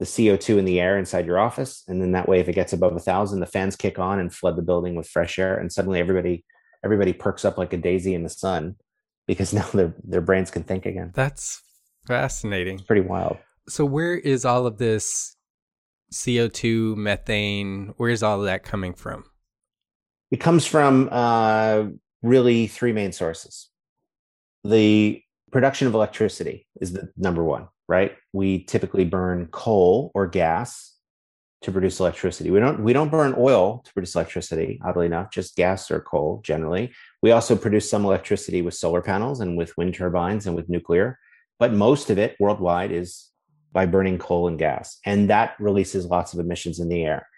the 0.00 0.06
co2 0.06 0.58
in 0.58 0.64
the 0.64 0.80
air 0.80 0.98
inside 0.98 1.26
your 1.26 1.38
office 1.38 1.82
and 1.88 2.00
then 2.00 2.12
that 2.12 2.28
way 2.28 2.40
if 2.40 2.48
it 2.48 2.54
gets 2.54 2.72
above 2.72 2.94
a 2.96 3.00
thousand 3.00 3.40
the 3.40 3.46
fans 3.46 3.76
kick 3.76 3.98
on 3.98 4.18
and 4.18 4.32
flood 4.34 4.56
the 4.56 4.62
building 4.62 4.94
with 4.94 5.06
fresh 5.08 5.38
air 5.38 5.56
and 5.56 5.72
suddenly 5.72 6.00
everybody 6.00 6.44
everybody 6.84 7.12
perks 7.12 7.44
up 7.44 7.56
like 7.58 7.72
a 7.72 7.76
daisy 7.76 8.14
in 8.14 8.22
the 8.22 8.28
sun 8.28 8.74
because 9.26 9.52
now 9.58 9.66
their 9.72 9.94
their 10.02 10.20
brains 10.20 10.50
can 10.50 10.62
think 10.64 10.86
again 10.86 11.12
That's 11.14 11.62
fascinating. 12.06 12.74
it's 12.76 12.84
pretty 12.84 13.02
wild 13.06 13.36
So 13.68 13.84
where 13.84 14.14
is 14.16 14.44
all 14.44 14.66
of 14.66 14.78
this 14.78 15.36
CO2, 16.12 16.94
methane? 16.96 17.92
Where's 17.96 18.22
all 18.22 18.38
of 18.40 18.44
that 18.46 18.62
coming 18.62 18.94
from? 18.94 19.24
It 20.34 20.40
comes 20.40 20.66
from 20.66 21.08
uh, 21.12 21.84
really 22.20 22.66
three 22.66 22.92
main 22.92 23.12
sources. 23.12 23.68
The 24.64 25.22
production 25.52 25.86
of 25.86 25.94
electricity 25.94 26.66
is 26.80 26.92
the 26.92 27.12
number 27.16 27.44
one, 27.44 27.68
right? 27.86 28.16
We 28.32 28.64
typically 28.64 29.04
burn 29.04 29.46
coal 29.52 30.10
or 30.12 30.26
gas 30.26 30.92
to 31.62 31.70
produce 31.70 32.00
electricity. 32.00 32.50
We 32.50 32.58
don't 32.58 32.82
we 32.82 32.92
don't 32.92 33.12
burn 33.12 33.36
oil 33.38 33.82
to 33.84 33.92
produce 33.92 34.16
electricity, 34.16 34.80
oddly 34.84 35.06
enough, 35.06 35.30
just 35.30 35.54
gas 35.54 35.88
or 35.88 36.00
coal 36.00 36.40
generally. 36.42 36.92
We 37.22 37.30
also 37.30 37.54
produce 37.54 37.88
some 37.88 38.04
electricity 38.04 38.60
with 38.60 38.74
solar 38.74 39.02
panels 39.02 39.38
and 39.38 39.56
with 39.56 39.76
wind 39.78 39.94
turbines 39.94 40.48
and 40.48 40.56
with 40.56 40.68
nuclear, 40.68 41.16
but 41.60 41.72
most 41.72 42.10
of 42.10 42.18
it 42.18 42.34
worldwide 42.40 42.90
is 42.90 43.30
by 43.70 43.86
burning 43.86 44.18
coal 44.18 44.48
and 44.48 44.58
gas. 44.58 44.98
And 45.06 45.30
that 45.30 45.54
releases 45.60 46.06
lots 46.06 46.34
of 46.34 46.40
emissions 46.40 46.80
in 46.80 46.88
the 46.88 47.04
air. 47.04 47.28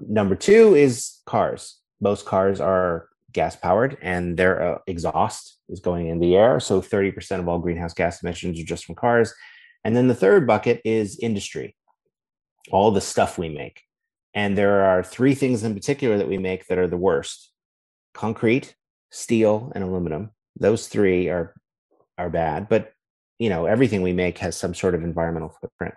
Number 0.00 0.34
two 0.34 0.74
is 0.74 1.18
cars 1.26 1.78
most 2.00 2.26
cars 2.26 2.60
are 2.60 3.08
gas 3.32 3.56
powered 3.56 3.98
and 4.00 4.36
their 4.36 4.74
uh, 4.74 4.78
exhaust 4.86 5.58
is 5.68 5.80
going 5.80 6.08
in 6.08 6.18
the 6.18 6.36
air. 6.36 6.60
So 6.60 6.80
30% 6.80 7.40
of 7.40 7.48
all 7.48 7.58
greenhouse 7.58 7.94
gas 7.94 8.22
emissions 8.22 8.58
are 8.60 8.64
just 8.64 8.84
from 8.84 8.94
cars. 8.94 9.34
And 9.84 9.94
then 9.96 10.08
the 10.08 10.14
third 10.14 10.46
bucket 10.46 10.80
is 10.84 11.18
industry, 11.18 11.76
all 12.70 12.90
the 12.90 13.00
stuff 13.00 13.38
we 13.38 13.48
make. 13.48 13.82
And 14.34 14.56
there 14.56 14.84
are 14.84 15.02
three 15.02 15.34
things 15.34 15.64
in 15.64 15.74
particular 15.74 16.18
that 16.18 16.28
we 16.28 16.38
make 16.38 16.66
that 16.66 16.78
are 16.78 16.88
the 16.88 16.96
worst 16.96 17.50
concrete, 18.14 18.74
steel, 19.10 19.72
and 19.74 19.84
aluminum. 19.84 20.30
Those 20.58 20.88
three 20.88 21.28
are, 21.28 21.54
are 22.16 22.30
bad, 22.30 22.68
but 22.68 22.92
you 23.38 23.48
know, 23.48 23.66
everything 23.66 24.02
we 24.02 24.12
make 24.12 24.38
has 24.38 24.56
some 24.56 24.74
sort 24.74 24.94
of 24.94 25.04
environmental 25.04 25.54
footprint. 25.60 25.94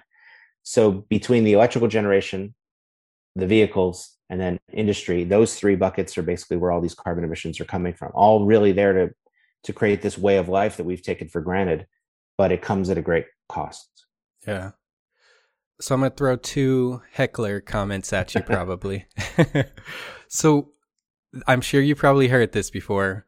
So 0.63 0.91
between 1.09 1.43
the 1.43 1.53
electrical 1.53 1.87
generation, 1.87 2.53
the 3.35 3.47
vehicles, 3.47 4.17
and 4.31 4.39
then 4.39 4.57
industry 4.73 5.23
those 5.23 5.55
three 5.55 5.75
buckets 5.75 6.17
are 6.17 6.23
basically 6.23 6.57
where 6.57 6.71
all 6.71 6.81
these 6.81 6.95
carbon 6.95 7.23
emissions 7.23 7.59
are 7.59 7.65
coming 7.65 7.93
from 7.93 8.11
all 8.15 8.45
really 8.45 8.71
there 8.71 8.93
to 8.93 9.13
to 9.63 9.73
create 9.73 10.01
this 10.01 10.17
way 10.17 10.37
of 10.37 10.49
life 10.49 10.77
that 10.77 10.85
we've 10.85 11.03
taken 11.03 11.27
for 11.27 11.41
granted 11.41 11.85
but 12.37 12.51
it 12.51 12.63
comes 12.63 12.89
at 12.89 12.97
a 12.97 13.01
great 13.01 13.25
cost 13.49 14.05
Yeah. 14.47 14.71
So 15.79 15.95
I'm 15.95 16.01
going 16.01 16.11
to 16.11 16.15
throw 16.17 16.35
two 16.35 17.01
heckler 17.11 17.59
comments 17.59 18.13
at 18.13 18.35
you 18.35 18.41
probably. 18.45 19.07
so 20.27 20.71
I'm 21.47 21.61
sure 21.61 21.81
you 21.81 21.95
probably 21.95 22.27
heard 22.27 22.51
this 22.51 22.69
before. 22.69 23.25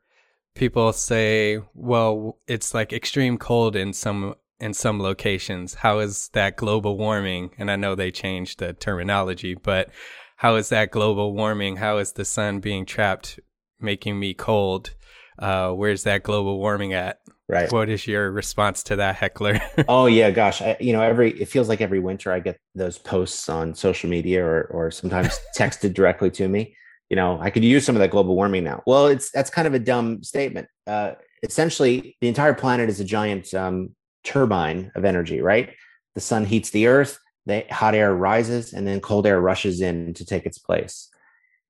People 0.54 0.94
say, 0.94 1.60
"Well, 1.74 2.38
it's 2.48 2.76
like 2.76 2.94
extreme 2.94 3.40
cold 3.40 3.76
in 3.76 3.92
some 3.92 4.36
in 4.60 4.74
some 4.74 5.02
locations. 5.02 5.76
How 5.76 6.00
is 6.00 6.30
that 6.34 6.56
global 6.58 6.98
warming?" 6.98 7.52
And 7.58 7.70
I 7.72 7.76
know 7.76 7.96
they 7.96 8.12
changed 8.12 8.60
the 8.60 8.74
terminology, 8.74 9.56
but 9.56 9.90
how 10.38 10.56
is 10.56 10.70
that 10.70 10.92
global 10.92 11.34
warming? 11.34 11.78
How 11.78 11.98
is 11.98 12.14
the 12.14 12.26
sun 12.26 12.60
being 12.60 12.86
trapped 12.86 13.40
making 13.80 14.20
me 14.20 14.34
cold? 14.34 14.94
Uh, 15.40 15.72
where's 15.72 16.04
that 16.04 16.24
global 16.24 16.60
warming 16.60 16.94
at? 16.94 17.20
right 17.50 17.72
What 17.72 17.90
is 17.90 18.08
your 18.08 18.32
response 18.32 18.84
to 18.84 18.96
that 18.98 19.16
heckler? 19.16 19.60
oh 19.88 20.06
yeah 20.06 20.32
gosh 20.32 20.62
I, 20.62 20.78
you 20.80 20.94
know 20.94 21.02
every 21.02 21.32
it 21.40 21.48
feels 21.48 21.70
like 21.70 21.82
every 21.82 22.00
winter 22.00 22.32
i 22.32 22.40
get 22.40 22.58
those 22.76 22.98
posts 22.98 23.50
on 23.50 23.76
social 23.76 24.10
media 24.10 24.44
or 24.44 24.64
or 24.66 24.92
sometimes 24.92 25.40
texted 25.58 25.94
directly 25.94 26.32
to 26.32 26.48
me 26.48 26.76
you 27.10 27.16
know 27.16 27.38
i 27.42 27.50
could 27.50 27.64
use 27.64 27.86
some 27.86 27.96
of 27.96 28.00
that 28.00 28.12
global 28.12 28.36
warming 28.36 28.64
now 28.64 28.82
well 28.88 29.08
it's 29.08 29.30
that's 29.32 29.50
kind 29.50 29.68
of 29.68 29.74
a 29.74 29.80
dumb 29.80 30.24
statement 30.24 30.68
uh 30.88 31.12
essentially 31.44 32.16
the 32.22 32.28
entire 32.28 32.54
planet 32.54 32.90
is 32.90 33.00
a 33.00 33.06
giant 33.06 33.54
um 33.54 33.90
turbine 34.24 34.92
of 34.96 35.06
energy 35.06 35.42
right 35.42 35.74
the 36.16 36.22
sun 36.22 36.46
heats 36.46 36.70
the 36.72 36.88
earth 36.88 37.20
the 37.46 37.66
hot 37.72 37.94
air 37.96 38.16
rises 38.16 38.74
and 38.74 38.88
then 38.88 39.00
cold 39.02 39.28
air 39.28 39.42
rushes 39.42 39.82
in 39.82 40.14
to 40.14 40.26
take 40.26 40.46
its 40.46 40.58
place 40.58 41.10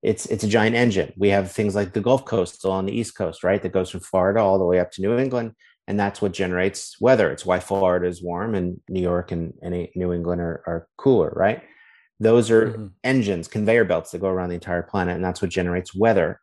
it's 0.04 0.26
it's 0.26 0.44
a 0.44 0.50
giant 0.50 0.76
engine. 0.76 1.14
We 1.16 1.30
have 1.30 1.52
things 1.52 1.76
like 1.76 1.94
the 1.94 2.02
Gulf 2.02 2.26
Coast 2.26 2.66
on 2.66 2.86
the 2.86 2.92
East 2.92 3.16
Coast, 3.16 3.44
right? 3.44 3.62
That 3.62 3.72
goes 3.72 3.90
from 3.90 4.02
Florida 4.02 4.42
all 4.42 4.60
the 4.60 4.66
way 4.66 4.80
up 4.80 4.92
to 4.92 5.02
New 5.02 5.18
England, 5.18 5.54
and 5.88 5.98
that's 5.98 6.22
what 6.22 6.34
generates 6.34 7.00
weather. 7.00 7.32
It's 7.32 7.46
why 7.46 7.60
Florida 7.62 8.06
is 8.08 8.22
warm 8.22 8.54
and 8.54 8.82
New 8.90 9.02
York 9.02 9.32
and, 9.32 9.54
and 9.62 9.88
New 9.96 10.12
England 10.12 10.42
are, 10.42 10.62
are 10.68 10.88
cooler, 10.98 11.32
right? 11.36 11.64
Those 12.20 12.52
are 12.52 12.72
Mhm. 12.72 12.92
engines, 13.04 13.48
conveyor 13.48 13.86
belts 13.86 14.12
that 14.12 14.20
go 14.20 14.28
around 14.28 14.50
the 14.50 14.56
entire 14.56 14.84
planet, 14.84 15.16
and 15.16 15.24
that's 15.24 15.42
what 15.42 15.52
generates 15.52 15.96
weather. 15.96 16.42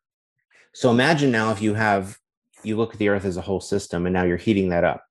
So 0.74 0.90
imagine 0.90 1.30
now 1.30 1.50
if 1.52 1.60
you 1.60 1.74
have 1.74 2.16
you 2.62 2.76
look 2.76 2.92
at 2.94 2.98
the 2.98 3.08
Earth 3.10 3.24
as 3.26 3.36
a 3.36 3.42
whole 3.42 3.60
system, 3.60 4.06
and 4.06 4.12
now 4.14 4.24
you're 4.24 4.36
heating 4.38 4.70
that 4.70 4.84
up, 4.84 5.04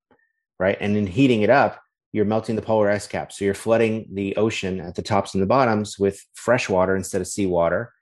right? 0.60 0.78
And 0.80 0.98
in 0.98 1.08
heating 1.08 1.42
it 1.42 1.50
up, 1.50 1.82
you're 2.12 2.26
melting 2.26 2.56
the 2.56 2.62
polar 2.62 2.90
ice 2.90 3.08
cap, 3.08 3.32
so 3.32 3.46
you're 3.46 3.54
flooding 3.54 4.08
the 4.12 4.36
ocean 4.36 4.82
at 4.82 4.96
the 4.96 5.02
tops 5.02 5.34
and 5.34 5.44
the 5.44 5.48
bottoms 5.48 6.00
with 6.00 6.26
fresh 6.34 6.68
water 6.68 6.96
instead 6.96 7.22
of 7.22 7.28
seawater 7.28 7.94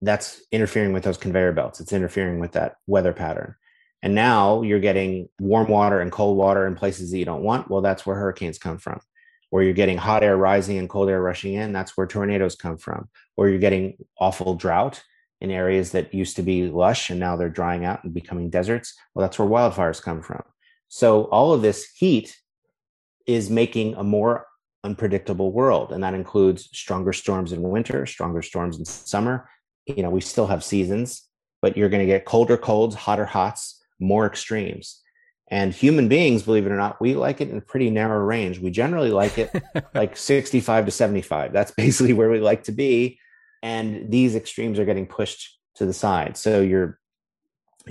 that's 0.00 0.42
interfering 0.52 0.92
with 0.92 1.02
those 1.02 1.16
conveyor 1.16 1.52
belts. 1.52 1.80
It's 1.80 1.92
interfering 1.92 2.38
with 2.38 2.52
that 2.52 2.76
weather 2.86 3.12
pattern. 3.12 3.56
And 4.02 4.14
now 4.14 4.62
you're 4.62 4.78
getting 4.78 5.28
warm 5.40 5.68
water 5.68 6.00
and 6.00 6.12
cold 6.12 6.36
water 6.36 6.66
in 6.66 6.76
places 6.76 7.10
that 7.10 7.18
you 7.18 7.24
don't 7.24 7.42
want. 7.42 7.68
Well, 7.68 7.80
that's 7.80 8.06
where 8.06 8.16
hurricanes 8.16 8.58
come 8.58 8.78
from. 8.78 9.00
Where 9.50 9.62
you're 9.62 9.72
getting 9.72 9.98
hot 9.98 10.22
air 10.22 10.36
rising 10.36 10.78
and 10.78 10.88
cold 10.88 11.08
air 11.08 11.20
rushing 11.20 11.54
in, 11.54 11.72
that's 11.72 11.96
where 11.96 12.06
tornadoes 12.06 12.54
come 12.54 12.76
from. 12.76 13.08
Or 13.36 13.48
you're 13.48 13.58
getting 13.58 13.96
awful 14.20 14.54
drought 14.54 15.02
in 15.40 15.50
areas 15.50 15.92
that 15.92 16.14
used 16.14 16.36
to 16.36 16.42
be 16.42 16.68
lush 16.68 17.10
and 17.10 17.18
now 17.18 17.36
they're 17.36 17.48
drying 17.48 17.84
out 17.84 18.04
and 18.04 18.14
becoming 18.14 18.50
deserts. 18.50 18.94
Well, 19.14 19.26
that's 19.26 19.38
where 19.38 19.48
wildfires 19.48 20.02
come 20.02 20.22
from. 20.22 20.42
So 20.88 21.24
all 21.24 21.52
of 21.52 21.62
this 21.62 21.90
heat 21.96 22.36
is 23.26 23.50
making 23.50 23.94
a 23.94 24.02
more 24.02 24.46
unpredictable 24.84 25.52
world. 25.52 25.92
And 25.92 26.02
that 26.02 26.14
includes 26.14 26.68
stronger 26.72 27.12
storms 27.12 27.52
in 27.52 27.62
winter, 27.62 28.06
stronger 28.06 28.42
storms 28.42 28.78
in 28.78 28.84
summer. 28.84 29.48
You 29.86 30.02
know, 30.02 30.10
we 30.10 30.20
still 30.20 30.46
have 30.46 30.64
seasons, 30.64 31.22
but 31.60 31.76
you're 31.76 31.88
going 31.88 32.06
to 32.06 32.12
get 32.12 32.24
colder 32.24 32.56
colds, 32.56 32.94
hotter 32.94 33.26
hots, 33.26 33.82
more 34.00 34.26
extremes. 34.26 35.02
And 35.50 35.72
human 35.72 36.08
beings, 36.08 36.42
believe 36.42 36.66
it 36.66 36.72
or 36.72 36.76
not, 36.76 37.00
we 37.00 37.14
like 37.14 37.40
it 37.40 37.48
in 37.48 37.56
a 37.56 37.62
pretty 37.62 37.90
narrow 37.90 38.18
range. 38.18 38.58
We 38.58 38.70
generally 38.70 39.10
like 39.10 39.38
it 39.38 39.50
like 39.94 40.16
65 40.16 40.86
to 40.86 40.90
75. 40.90 41.52
That's 41.52 41.70
basically 41.70 42.12
where 42.18 42.30
we 42.30 42.40
like 42.40 42.64
to 42.64 42.72
be. 42.72 43.18
And 43.62 44.10
these 44.10 44.36
extremes 44.36 44.78
are 44.78 44.84
getting 44.84 45.06
pushed 45.06 45.58
to 45.76 45.86
the 45.86 45.92
side. 45.92 46.36
So 46.36 46.60
you're 46.60 46.97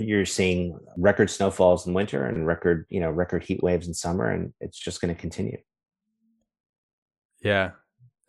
you're 0.00 0.26
seeing 0.26 0.78
record 0.96 1.30
snowfalls 1.30 1.86
in 1.86 1.94
winter 1.94 2.26
and 2.26 2.46
record, 2.46 2.86
you 2.88 3.00
know, 3.00 3.10
record 3.10 3.44
heat 3.44 3.62
waves 3.62 3.86
in 3.86 3.94
summer, 3.94 4.30
and 4.30 4.52
it's 4.60 4.78
just 4.78 5.00
going 5.00 5.14
to 5.14 5.20
continue. 5.20 5.58
Yeah. 7.40 7.72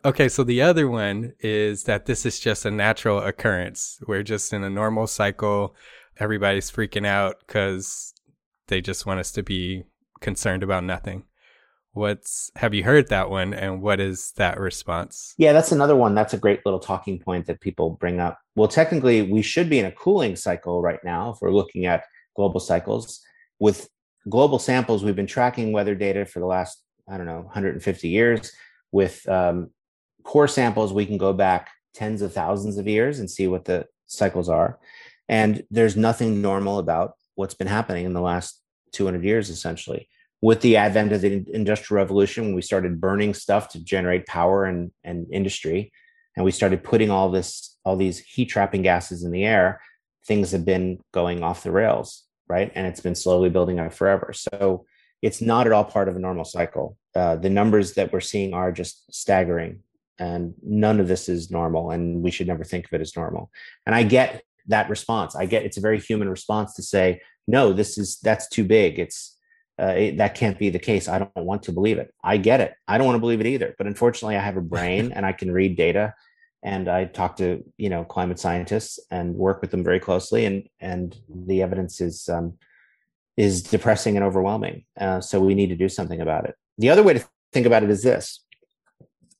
Okay, 0.04 0.28
so 0.28 0.44
the 0.44 0.62
other 0.62 0.88
one 0.88 1.34
is 1.40 1.84
that 1.84 2.06
this 2.06 2.24
is 2.24 2.40
just 2.40 2.64
a 2.64 2.70
natural 2.70 3.18
occurrence. 3.18 3.98
We're 4.06 4.22
just 4.22 4.52
in 4.52 4.64
a 4.64 4.70
normal 4.70 5.06
cycle. 5.06 5.74
Everybody's 6.18 6.70
freaking 6.70 7.06
out 7.06 7.36
because 7.46 8.14
they 8.68 8.80
just 8.80 9.04
want 9.04 9.20
us 9.20 9.32
to 9.32 9.42
be 9.42 9.84
concerned 10.20 10.62
about 10.62 10.84
nothing. 10.84 11.24
What's 11.92 12.50
have 12.56 12.72
you 12.72 12.84
heard 12.84 13.08
that 13.08 13.30
one 13.30 13.52
and 13.52 13.82
what 13.82 13.98
is 14.00 14.32
that 14.36 14.60
response? 14.60 15.34
Yeah, 15.38 15.52
that's 15.52 15.72
another 15.72 15.96
one. 15.96 16.14
That's 16.14 16.34
a 16.34 16.38
great 16.38 16.64
little 16.64 16.78
talking 16.78 17.18
point 17.18 17.46
that 17.46 17.60
people 17.60 17.90
bring 17.90 18.20
up. 18.20 18.38
Well, 18.54 18.68
technically, 18.68 19.22
we 19.22 19.42
should 19.42 19.68
be 19.68 19.80
in 19.80 19.86
a 19.86 19.92
cooling 19.92 20.36
cycle 20.36 20.82
right 20.82 21.00
now 21.04 21.30
if 21.30 21.38
we're 21.40 21.52
looking 21.52 21.86
at 21.86 22.04
global 22.36 22.60
cycles. 22.60 23.20
With 23.58 23.88
global 24.28 24.58
samples, 24.58 25.02
we've 25.02 25.16
been 25.16 25.26
tracking 25.26 25.72
weather 25.72 25.94
data 25.94 26.24
for 26.24 26.38
the 26.38 26.46
last, 26.46 26.82
I 27.08 27.16
don't 27.16 27.26
know, 27.26 27.40
150 27.40 28.08
years 28.08 28.52
with 28.92 29.28
um, 29.28 29.70
core 30.24 30.48
samples, 30.48 30.92
we 30.92 31.06
can 31.06 31.18
go 31.18 31.32
back 31.32 31.70
tens 31.94 32.22
of 32.22 32.32
thousands 32.32 32.78
of 32.78 32.86
years 32.86 33.18
and 33.18 33.30
see 33.30 33.46
what 33.46 33.64
the 33.64 33.86
cycles 34.06 34.48
are. 34.48 34.78
And 35.28 35.64
there's 35.70 35.96
nothing 35.96 36.42
normal 36.42 36.78
about 36.78 37.12
what's 37.34 37.54
been 37.54 37.66
happening 37.66 38.04
in 38.04 38.12
the 38.12 38.20
last 38.20 38.60
200 38.92 39.24
years, 39.24 39.50
essentially. 39.50 40.08
With 40.42 40.62
the 40.62 40.76
advent 40.76 41.12
of 41.12 41.20
the 41.20 41.44
Industrial 41.52 42.02
Revolution, 42.02 42.44
when 42.44 42.54
we 42.54 42.62
started 42.62 43.00
burning 43.00 43.34
stuff 43.34 43.68
to 43.70 43.84
generate 43.84 44.26
power 44.26 44.64
and, 44.64 44.90
and 45.04 45.26
industry, 45.32 45.92
and 46.36 46.44
we 46.44 46.50
started 46.50 46.82
putting 46.82 47.10
all 47.10 47.30
this, 47.30 47.76
all 47.84 47.96
these 47.96 48.18
heat 48.18 48.46
trapping 48.46 48.82
gases 48.82 49.22
in 49.24 49.32
the 49.32 49.44
air, 49.44 49.80
things 50.26 50.52
have 50.52 50.64
been 50.64 51.00
going 51.12 51.42
off 51.42 51.62
the 51.62 51.70
rails, 51.70 52.24
right? 52.48 52.72
And 52.74 52.86
it's 52.86 53.00
been 53.00 53.14
slowly 53.14 53.50
building 53.50 53.78
up 53.78 53.92
forever. 53.92 54.32
So 54.32 54.86
it's 55.22 55.42
not 55.42 55.66
at 55.66 55.72
all 55.72 55.84
part 55.84 56.08
of 56.08 56.16
a 56.16 56.20
normal 56.20 56.44
cycle. 56.44 56.96
Uh, 57.14 57.36
the 57.36 57.50
numbers 57.50 57.94
that 57.94 58.12
we're 58.12 58.20
seeing 58.20 58.54
are 58.54 58.72
just 58.72 59.12
staggering, 59.12 59.80
and 60.18 60.54
none 60.62 61.00
of 61.00 61.08
this 61.08 61.28
is 61.28 61.50
normal, 61.50 61.90
and 61.90 62.22
we 62.22 62.30
should 62.30 62.46
never 62.46 62.64
think 62.64 62.86
of 62.86 62.92
it 62.92 63.00
as 63.00 63.16
normal. 63.16 63.50
And 63.84 63.94
I 63.94 64.04
get 64.04 64.42
that 64.68 64.88
response. 64.88 65.34
I 65.34 65.46
get 65.46 65.64
it's 65.64 65.76
a 65.76 65.82
very 65.82 65.98
human 65.98 66.28
response 66.28 66.74
to 66.74 66.82
say, 66.82 67.20
no, 67.46 67.72
this 67.72 67.98
is 67.98 68.18
that's 68.20 68.48
too 68.48 68.64
big. 68.64 68.98
It's 68.98 69.36
uh, 69.80 69.94
it, 69.96 70.18
that 70.18 70.34
can't 70.34 70.58
be 70.58 70.70
the 70.70 70.78
case. 70.78 71.08
I 71.08 71.18
don't 71.18 71.30
want 71.36 71.62
to 71.64 71.72
believe 71.72 71.98
it. 71.98 72.12
I 72.22 72.36
get 72.36 72.60
it. 72.60 72.74
I 72.86 72.98
don't 72.98 73.06
want 73.06 73.16
to 73.16 73.20
believe 73.20 73.40
it 73.40 73.46
either. 73.46 73.74
But 73.78 73.86
unfortunately, 73.86 74.36
I 74.36 74.40
have 74.40 74.56
a 74.56 74.62
brain 74.62 75.12
and 75.14 75.24
I 75.24 75.32
can 75.32 75.52
read 75.52 75.76
data, 75.76 76.14
and 76.62 76.88
I 76.88 77.06
talk 77.06 77.36
to 77.36 77.64
you 77.76 77.88
know 77.88 78.04
climate 78.04 78.38
scientists 78.38 78.98
and 79.10 79.34
work 79.34 79.60
with 79.60 79.70
them 79.70 79.84
very 79.84 80.00
closely, 80.00 80.44
and 80.44 80.68
and 80.80 81.16
the 81.28 81.62
evidence 81.62 82.00
is 82.00 82.28
um, 82.28 82.54
is 83.36 83.62
depressing 83.62 84.16
and 84.16 84.24
overwhelming. 84.24 84.84
Uh, 85.00 85.20
so 85.20 85.40
we 85.40 85.54
need 85.54 85.68
to 85.68 85.76
do 85.76 85.88
something 85.88 86.20
about 86.20 86.44
it. 86.44 86.54
The 86.78 86.90
other 86.90 87.02
way 87.02 87.14
to 87.14 87.24
think 87.52 87.66
about 87.66 87.82
it 87.82 87.90
is 87.90 88.02
this: 88.02 88.44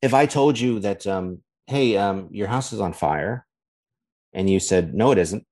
if 0.03 0.15
I 0.15 0.27
told 0.27 0.59
you 0.59 0.81
that, 0.81 1.07
um, 1.07 1.41
hey, 1.67 1.97
um, 1.97 2.29
your 2.31 2.49
house 2.49 2.73
is 2.73 2.81
on 2.81 2.93
fire, 2.93 3.47
and 4.33 4.49
you 4.49 4.61
said, 4.61 4.95
no, 4.95 5.11
it 5.11 5.19
isn't. 5.19 5.45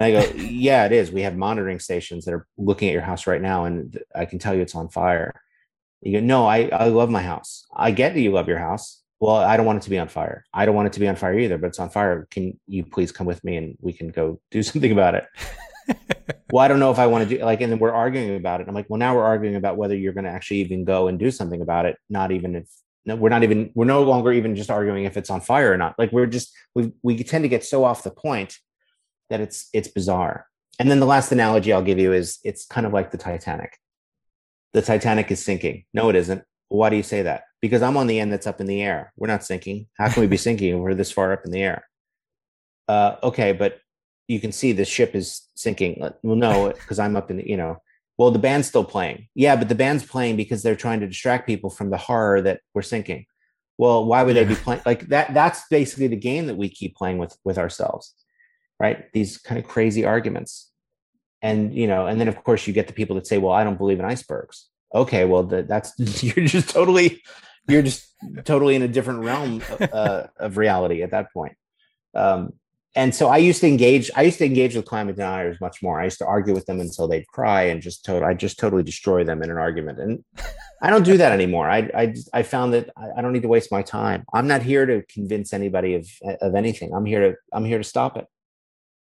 And 0.00 0.16
I 0.16 0.22
go, 0.22 0.32
yeah, 0.34 0.86
it 0.86 0.92
is. 0.92 1.12
We 1.12 1.22
have 1.22 1.36
monitoring 1.36 1.78
stations 1.78 2.24
that 2.24 2.32
are 2.32 2.46
looking 2.56 2.88
at 2.88 2.92
your 2.92 3.02
house 3.02 3.26
right 3.26 3.40
now, 3.40 3.66
and 3.66 3.98
I 4.14 4.24
can 4.24 4.38
tell 4.38 4.54
you 4.54 4.62
it's 4.62 4.74
on 4.74 4.88
fire. 4.88 5.38
You 6.00 6.18
go, 6.18 6.26
no, 6.26 6.46
I, 6.46 6.70
I 6.72 6.88
love 6.88 7.10
my 7.10 7.22
house. 7.22 7.66
I 7.76 7.90
get 7.90 8.14
that 8.14 8.20
you 8.20 8.32
love 8.32 8.48
your 8.48 8.58
house. 8.58 9.02
Well, 9.20 9.36
I 9.36 9.58
don't 9.58 9.66
want 9.66 9.76
it 9.76 9.82
to 9.82 9.90
be 9.90 9.98
on 9.98 10.08
fire. 10.08 10.46
I 10.54 10.64
don't 10.64 10.74
want 10.74 10.86
it 10.86 10.94
to 10.94 11.00
be 11.00 11.08
on 11.08 11.16
fire 11.16 11.38
either, 11.38 11.58
but 11.58 11.66
it's 11.66 11.78
on 11.78 11.90
fire. 11.90 12.26
Can 12.30 12.58
you 12.66 12.84
please 12.84 13.12
come 13.12 13.26
with 13.26 13.44
me 13.44 13.58
and 13.58 13.76
we 13.82 13.92
can 13.92 14.08
go 14.08 14.40
do 14.50 14.62
something 14.62 14.90
about 14.90 15.14
it? 15.14 15.26
well, 16.50 16.64
I 16.64 16.68
don't 16.68 16.80
know 16.80 16.90
if 16.90 16.98
I 16.98 17.06
want 17.06 17.28
to 17.28 17.36
do 17.36 17.44
like, 17.44 17.60
and 17.60 17.70
then 17.70 17.78
we're 17.78 17.92
arguing 17.92 18.36
about 18.36 18.62
it. 18.62 18.68
I'm 18.68 18.74
like, 18.74 18.88
well, 18.88 18.98
now 18.98 19.14
we're 19.14 19.24
arguing 19.24 19.56
about 19.56 19.76
whether 19.76 19.94
you're 19.94 20.14
going 20.14 20.24
to 20.24 20.30
actually 20.30 20.60
even 20.60 20.84
go 20.84 21.08
and 21.08 21.18
do 21.18 21.30
something 21.30 21.60
about 21.60 21.84
it. 21.84 21.98
Not 22.08 22.32
even 22.32 22.56
if 22.56 22.70
no, 23.04 23.16
we're 23.16 23.28
not 23.28 23.42
even 23.42 23.70
we're 23.74 23.84
no 23.84 24.02
longer 24.02 24.32
even 24.32 24.56
just 24.56 24.70
arguing 24.70 25.04
if 25.04 25.18
it's 25.18 25.28
on 25.28 25.42
fire 25.42 25.70
or 25.70 25.76
not. 25.76 25.98
Like 25.98 26.10
we're 26.10 26.26
just 26.26 26.54
we 26.74 26.92
we 27.02 27.22
tend 27.22 27.44
to 27.44 27.48
get 27.48 27.64
so 27.64 27.84
off 27.84 28.02
the 28.02 28.10
point 28.10 28.58
that 29.30 29.40
it's 29.40 29.68
it's 29.72 29.88
bizarre. 29.88 30.46
And 30.78 30.90
then 30.90 31.00
the 31.00 31.06
last 31.06 31.32
analogy 31.32 31.72
I'll 31.72 31.82
give 31.82 31.98
you 31.98 32.12
is 32.12 32.38
it's 32.44 32.66
kind 32.66 32.86
of 32.86 32.92
like 32.92 33.10
the 33.10 33.18
Titanic. 33.18 33.76
The 34.72 34.82
Titanic 34.82 35.30
is 35.30 35.44
sinking. 35.44 35.84
No, 35.92 36.08
it 36.08 36.16
isn't. 36.16 36.42
Why 36.68 36.90
do 36.90 36.96
you 36.96 37.02
say 37.02 37.22
that? 37.22 37.44
Because 37.60 37.82
I'm 37.82 37.96
on 37.96 38.06
the 38.06 38.20
end 38.20 38.32
that's 38.32 38.46
up 38.46 38.60
in 38.60 38.66
the 38.66 38.80
air. 38.80 39.12
We're 39.16 39.26
not 39.26 39.44
sinking. 39.44 39.88
How 39.98 40.08
can 40.08 40.20
we 40.20 40.26
be 40.26 40.36
sinking? 40.48 40.78
We're 40.78 40.94
this 40.94 41.12
far 41.12 41.32
up 41.32 41.44
in 41.44 41.50
the 41.50 41.62
air. 41.62 41.84
Uh, 42.88 43.16
okay, 43.22 43.52
but 43.52 43.80
you 44.28 44.40
can 44.40 44.52
see 44.52 44.72
the 44.72 44.84
ship 44.84 45.14
is 45.14 45.48
sinking. 45.54 46.00
Well, 46.22 46.36
no, 46.36 46.68
because 46.72 46.98
I'm 46.98 47.16
up 47.16 47.30
in 47.30 47.38
the, 47.38 47.48
you 47.48 47.56
know, 47.56 47.82
well, 48.16 48.30
the 48.30 48.38
band's 48.38 48.68
still 48.68 48.84
playing. 48.84 49.28
Yeah, 49.34 49.56
but 49.56 49.68
the 49.68 49.74
band's 49.74 50.04
playing 50.04 50.36
because 50.36 50.62
they're 50.62 50.76
trying 50.76 51.00
to 51.00 51.06
distract 51.06 51.46
people 51.46 51.70
from 51.70 51.90
the 51.90 51.96
horror 51.96 52.40
that 52.42 52.60
we're 52.74 52.82
sinking. 52.82 53.26
Well, 53.78 54.04
why 54.04 54.22
would 54.22 54.36
they 54.36 54.44
be 54.44 54.54
playing 54.54 54.82
like 54.84 55.08
that? 55.08 55.32
That's 55.32 55.62
basically 55.70 56.06
the 56.06 56.16
game 56.16 56.46
that 56.46 56.56
we 56.56 56.68
keep 56.68 56.96
playing 56.96 57.16
with 57.16 57.34
with 57.44 57.56
ourselves, 57.56 58.14
right? 58.80 59.12
These 59.12 59.38
kind 59.38 59.60
of 59.60 59.68
crazy 59.68 60.04
arguments, 60.04 60.72
and 61.42 61.72
you 61.74 61.86
know, 61.86 62.06
and 62.06 62.18
then 62.20 62.26
of 62.26 62.42
course 62.42 62.66
you 62.66 62.72
get 62.72 62.86
the 62.88 62.92
people 62.92 63.14
that 63.16 63.26
say, 63.26 63.38
"Well, 63.38 63.52
I 63.52 63.62
don't 63.62 63.78
believe 63.78 64.00
in 64.00 64.04
icebergs." 64.04 64.68
Okay, 64.92 65.24
well, 65.24 65.44
the, 65.44 65.62
that's 65.62 65.92
you're 66.22 66.46
just 66.46 66.70
totally, 66.70 67.22
you're 67.68 67.82
just 67.82 68.08
totally 68.44 68.74
in 68.74 68.82
a 68.82 68.88
different 68.88 69.20
realm 69.20 69.62
uh, 69.92 70.24
of 70.38 70.56
reality 70.56 71.02
at 71.02 71.12
that 71.12 71.32
point. 71.32 71.54
Um, 72.14 72.54
and 72.96 73.14
so 73.14 73.28
I 73.28 73.36
used 73.36 73.60
to 73.60 73.68
engage. 73.68 74.10
I 74.16 74.22
used 74.22 74.38
to 74.38 74.44
engage 74.44 74.74
with 74.74 74.84
climate 74.84 75.14
deniers 75.14 75.60
much 75.60 75.80
more. 75.80 76.00
I 76.00 76.04
used 76.04 76.18
to 76.18 76.26
argue 76.26 76.52
with 76.52 76.66
them 76.66 76.80
until 76.80 77.06
they'd 77.06 77.26
cry 77.28 77.62
and 77.62 77.80
just 77.80 78.04
to, 78.06 78.24
I 78.24 78.34
just 78.34 78.58
totally 78.58 78.82
destroy 78.82 79.22
them 79.22 79.44
in 79.44 79.50
an 79.50 79.58
argument. 79.58 80.00
And 80.00 80.24
I 80.82 80.90
don't 80.90 81.04
do 81.04 81.16
that 81.16 81.30
anymore. 81.30 81.70
I 81.70 81.88
I, 81.94 82.14
I 82.32 82.42
found 82.42 82.74
that 82.74 82.90
I, 82.96 83.18
I, 83.18 83.22
don't 83.22 83.32
need 83.32 83.42
to 83.42 83.48
waste 83.48 83.70
my 83.70 83.82
time. 83.82 84.24
I'm 84.34 84.48
not 84.48 84.62
here 84.62 84.86
to 84.86 85.02
convince 85.02 85.52
anybody 85.52 85.94
of 85.94 86.08
of 86.40 86.56
anything. 86.56 86.92
I'm 86.92 87.06
here 87.06 87.30
to 87.30 87.36
I'm 87.52 87.64
here 87.64 87.78
to 87.78 87.84
stop 87.84 88.16
it. 88.16 88.26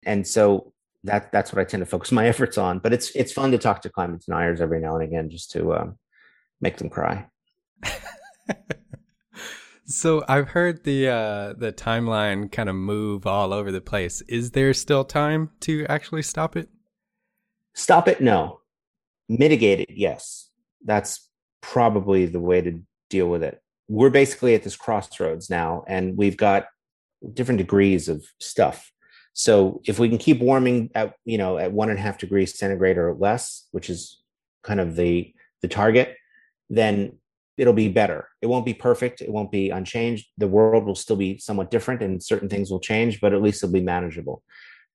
And 0.07 0.25
so 0.27 0.73
that 1.03 1.31
that's 1.31 1.53
what 1.53 1.61
I 1.61 1.65
tend 1.65 1.81
to 1.81 1.85
focus 1.85 2.11
my 2.11 2.27
efforts 2.33 2.57
on. 2.57 2.79
But 2.79 2.93
it's 2.93 3.11
it's 3.15 3.31
fun 3.31 3.51
to 3.51 3.59
talk 3.59 3.81
to 3.83 3.89
climate 3.89 4.23
deniers 4.25 4.61
every 4.61 4.79
now 4.79 4.95
and 4.95 5.03
again 5.03 5.29
just 5.29 5.51
to 5.51 5.75
um, 5.75 5.97
make 6.59 6.77
them 6.77 6.89
cry. 6.89 7.27
So 9.89 10.25
I've 10.27 10.49
heard 10.49 10.83
the 10.83 11.07
uh, 11.07 11.53
the 11.53 11.71
timeline 11.71 12.51
kind 12.51 12.67
of 12.67 12.75
move 12.75 13.25
all 13.25 13.53
over 13.53 13.71
the 13.71 13.79
place. 13.79 14.21
Is 14.27 14.51
there 14.51 14.73
still 14.73 15.05
time 15.05 15.51
to 15.61 15.85
actually 15.87 16.23
stop 16.23 16.57
it? 16.57 16.67
Stop 17.73 18.09
it? 18.09 18.19
No. 18.19 18.59
Mitigate 19.29 19.79
it? 19.79 19.89
Yes. 19.91 20.49
That's 20.83 21.29
probably 21.61 22.25
the 22.25 22.41
way 22.41 22.61
to 22.61 22.81
deal 23.09 23.29
with 23.29 23.43
it. 23.43 23.61
We're 23.87 24.09
basically 24.09 24.55
at 24.55 24.63
this 24.63 24.75
crossroads 24.75 25.49
now, 25.49 25.85
and 25.87 26.17
we've 26.17 26.35
got 26.35 26.65
different 27.33 27.59
degrees 27.59 28.09
of 28.09 28.25
stuff. 28.41 28.91
So 29.37 29.81
if 29.85 29.99
we 29.99 30.09
can 30.09 30.17
keep 30.17 30.39
warming 30.39 30.89
at 30.95 31.13
you 31.23 31.37
know 31.37 31.59
at 31.59 31.71
one 31.71 31.91
and 31.91 31.99
a 31.99 32.01
half 32.01 32.17
degrees 32.17 32.57
centigrade 32.57 32.97
or 32.97 33.13
less, 33.13 33.67
which 33.71 33.87
is 33.87 34.19
kind 34.63 34.79
of 34.79 34.95
the 34.95 35.31
the 35.61 35.67
target, 35.67 36.15
then 36.71 37.19
it'll 37.55 37.73
be 37.73 37.87
better. 37.87 38.27
It 38.41 38.47
won't 38.47 38.65
be 38.65 38.73
perfect. 38.73 39.21
It 39.21 39.31
won't 39.31 39.51
be 39.51 39.69
unchanged. 39.69 40.25
The 40.39 40.47
world 40.47 40.85
will 40.85 40.95
still 40.95 41.15
be 41.15 41.37
somewhat 41.37 41.69
different 41.69 42.01
and 42.01 42.21
certain 42.21 42.49
things 42.49 42.71
will 42.71 42.79
change, 42.79 43.21
but 43.21 43.31
at 43.31 43.43
least 43.43 43.63
it'll 43.63 43.73
be 43.73 43.81
manageable. 43.81 44.41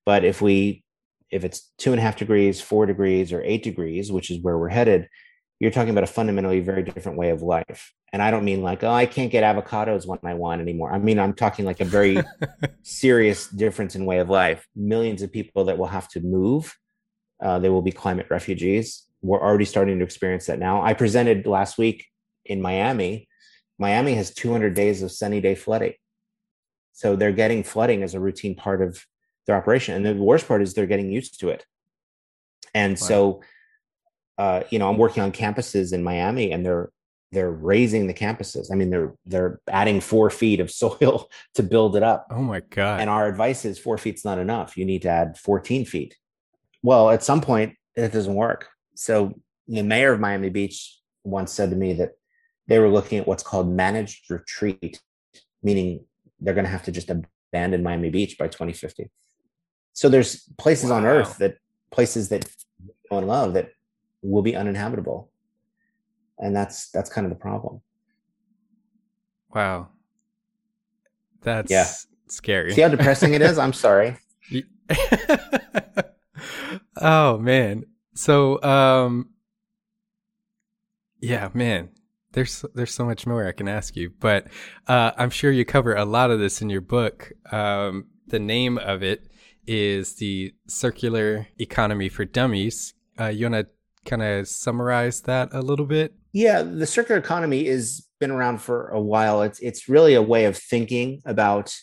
But 0.05 0.25
if 0.25 0.41
we, 0.41 0.83
if 1.29 1.45
it's 1.45 1.71
two 1.77 1.91
and 1.91 1.99
a 1.99 2.03
half 2.03 2.17
degrees, 2.17 2.59
four 2.59 2.85
degrees, 2.85 3.31
or 3.31 3.41
eight 3.43 3.63
degrees, 3.63 4.11
which 4.11 4.29
is 4.29 4.41
where 4.41 4.57
we're 4.57 4.69
headed, 4.69 5.07
you're 5.63 5.71
talking 5.71 5.91
about 5.91 6.03
a 6.03 6.07
fundamentally 6.07 6.59
very 6.59 6.83
different 6.83 7.17
way 7.17 7.29
of 7.29 7.41
life. 7.41 7.93
And 8.11 8.21
I 8.21 8.31
don't 8.31 8.43
mean 8.43 8.61
like, 8.61 8.83
oh, 8.83 8.91
I 8.91 9.05
can't 9.05 9.31
get 9.31 9.45
avocados 9.45 10.05
when 10.05 10.19
I 10.25 10.33
want 10.33 10.59
anymore. 10.59 10.91
I 10.91 10.99
mean, 10.99 11.17
I'm 11.17 11.33
talking 11.33 11.63
like 11.63 11.79
a 11.79 11.85
very 11.85 12.17
serious 12.83 13.47
difference 13.47 13.95
in 13.95 14.05
way 14.05 14.19
of 14.19 14.29
life. 14.29 14.67
Millions 14.75 15.21
of 15.21 15.31
people 15.31 15.63
that 15.63 15.77
will 15.77 15.87
have 15.87 16.09
to 16.09 16.19
move. 16.19 16.77
Uh, 17.41 17.59
they 17.59 17.69
will 17.69 17.81
be 17.81 17.93
climate 17.93 18.27
refugees. 18.29 19.07
We're 19.21 19.41
already 19.41 19.63
starting 19.63 19.99
to 19.99 20.03
experience 20.03 20.47
that 20.47 20.59
now. 20.59 20.81
I 20.81 20.93
presented 20.93 21.47
last 21.47 21.77
week 21.77 22.07
in 22.43 22.61
Miami. 22.61 23.29
Miami 23.79 24.15
has 24.15 24.33
200 24.33 24.73
days 24.73 25.01
of 25.01 25.13
sunny 25.13 25.39
day 25.39 25.55
flooding. 25.55 25.93
So 26.91 27.15
they're 27.15 27.31
getting 27.31 27.63
flooding 27.63 28.03
as 28.03 28.15
a 28.15 28.19
routine 28.19 28.55
part 28.55 28.81
of 28.81 29.01
their 29.47 29.55
operation. 29.55 29.95
And 29.95 30.05
the 30.05 30.21
worst 30.21 30.45
part 30.45 30.61
is 30.61 30.73
they're 30.73 30.87
getting 30.87 31.09
used 31.09 31.39
to 31.39 31.51
it. 31.51 31.65
And 32.73 32.99
wow. 32.99 33.07
so, 33.07 33.41
uh, 34.37 34.63
you 34.69 34.79
know, 34.79 34.89
I'm 34.89 34.97
working 34.97 35.23
on 35.23 35.31
campuses 35.31 35.93
in 35.93 36.03
Miami 36.03 36.51
and 36.51 36.65
they're 36.65 36.89
they're 37.31 37.51
raising 37.51 38.05
the 38.05 38.13
campuses. 38.13 38.71
I 38.71 38.75
mean, 38.75 38.89
they're 38.89 39.13
they're 39.25 39.59
adding 39.67 39.99
four 40.01 40.29
feet 40.29 40.59
of 40.59 40.71
soil 40.83 41.29
to 41.55 41.63
build 41.63 41.95
it 41.95 42.03
up. 42.03 42.27
Oh 42.29 42.41
my 42.41 42.61
god! 42.61 43.01
And 43.01 43.09
our 43.09 43.27
advice 43.27 43.65
is 43.65 43.79
four 43.79 43.97
feet's 43.97 44.23
not 44.23 44.37
enough. 44.37 44.77
You 44.77 44.85
need 44.85 45.01
to 45.03 45.09
add 45.09 45.37
14 45.37 45.85
feet. 45.85 46.15
Well, 46.81 47.09
at 47.09 47.23
some 47.23 47.41
point, 47.41 47.75
it 47.95 48.11
doesn't 48.11 48.35
work. 48.35 48.69
So 48.95 49.33
the 49.67 49.83
mayor 49.83 50.13
of 50.13 50.19
Miami 50.19 50.49
Beach 50.49 50.99
once 51.23 51.51
said 51.51 51.69
to 51.69 51.75
me 51.75 51.93
that 51.93 52.11
they 52.67 52.79
were 52.79 52.89
looking 52.89 53.19
at 53.19 53.27
what's 53.27 53.43
called 53.43 53.69
managed 53.69 54.29
retreat, 54.29 55.01
meaning 55.61 56.05
they're 56.39 56.53
going 56.53 56.65
to 56.65 56.71
have 56.71 56.83
to 56.83 56.91
just 56.91 57.09
abandon 57.09 57.83
Miami 57.83 58.09
Beach 58.09 58.37
by 58.37 58.47
2050. 58.47 59.09
So 59.93 60.09
there's 60.09 60.43
places 60.57 60.89
wow. 60.89 60.97
on 60.97 61.05
Earth 61.05 61.37
that 61.37 61.57
places 61.91 62.29
that 62.29 62.49
in 63.11 63.27
love 63.27 63.53
that 63.53 63.69
will 64.23 64.41
be 64.41 64.55
uninhabitable. 64.55 65.29
And 66.39 66.55
that's 66.55 66.89
that's 66.89 67.09
kind 67.09 67.25
of 67.25 67.29
the 67.29 67.39
problem. 67.39 67.81
Wow. 69.53 69.89
That's 71.41 71.71
yeah. 71.71 71.87
scary. 72.27 72.73
See 72.73 72.81
how 72.81 72.89
depressing 72.89 73.33
it 73.33 73.41
is? 73.41 73.59
I'm 73.59 73.73
sorry. 73.73 74.17
Oh 76.97 77.37
man. 77.37 77.83
So 78.15 78.61
um 78.63 79.29
yeah 81.19 81.49
man. 81.53 81.89
There's 82.31 82.65
there's 82.73 82.93
so 82.93 83.05
much 83.05 83.27
more 83.27 83.47
i 83.47 83.51
can 83.51 83.67
ask 83.67 83.95
you 83.95 84.11
but 84.19 84.47
uh 84.87 85.11
i'm 85.17 85.29
sure 85.29 85.51
you 85.51 85.65
cover 85.65 85.93
a 85.93 86.03
lot 86.03 86.31
of 86.31 86.39
this 86.39 86.61
in 86.61 86.69
your 86.69 86.81
book. 86.81 87.31
Um 87.51 88.05
the 88.27 88.39
name 88.39 88.77
of 88.77 89.03
it 89.03 89.27
is 89.67 90.15
the 90.15 90.53
circular 90.67 91.47
economy 91.59 92.09
for 92.09 92.25
dummies. 92.25 92.93
Uh 93.19 93.27
you 93.27 93.49
want 93.49 93.67
to 93.67 93.72
kind 94.05 94.21
of 94.21 94.47
summarize 94.47 95.21
that 95.21 95.49
a 95.53 95.61
little 95.61 95.85
bit 95.85 96.13
yeah, 96.33 96.63
the 96.63 96.87
circular 96.87 97.19
economy 97.19 97.67
has 97.67 98.07
been 98.19 98.31
around 98.31 98.57
for 98.57 98.89
a 98.89 98.99
while. 98.99 99.43
It's 99.43 99.59
it's 99.59 99.87
really 99.87 100.15
a 100.15 100.21
way 100.21 100.45
of 100.45 100.57
thinking 100.57 101.21
about 101.25 101.75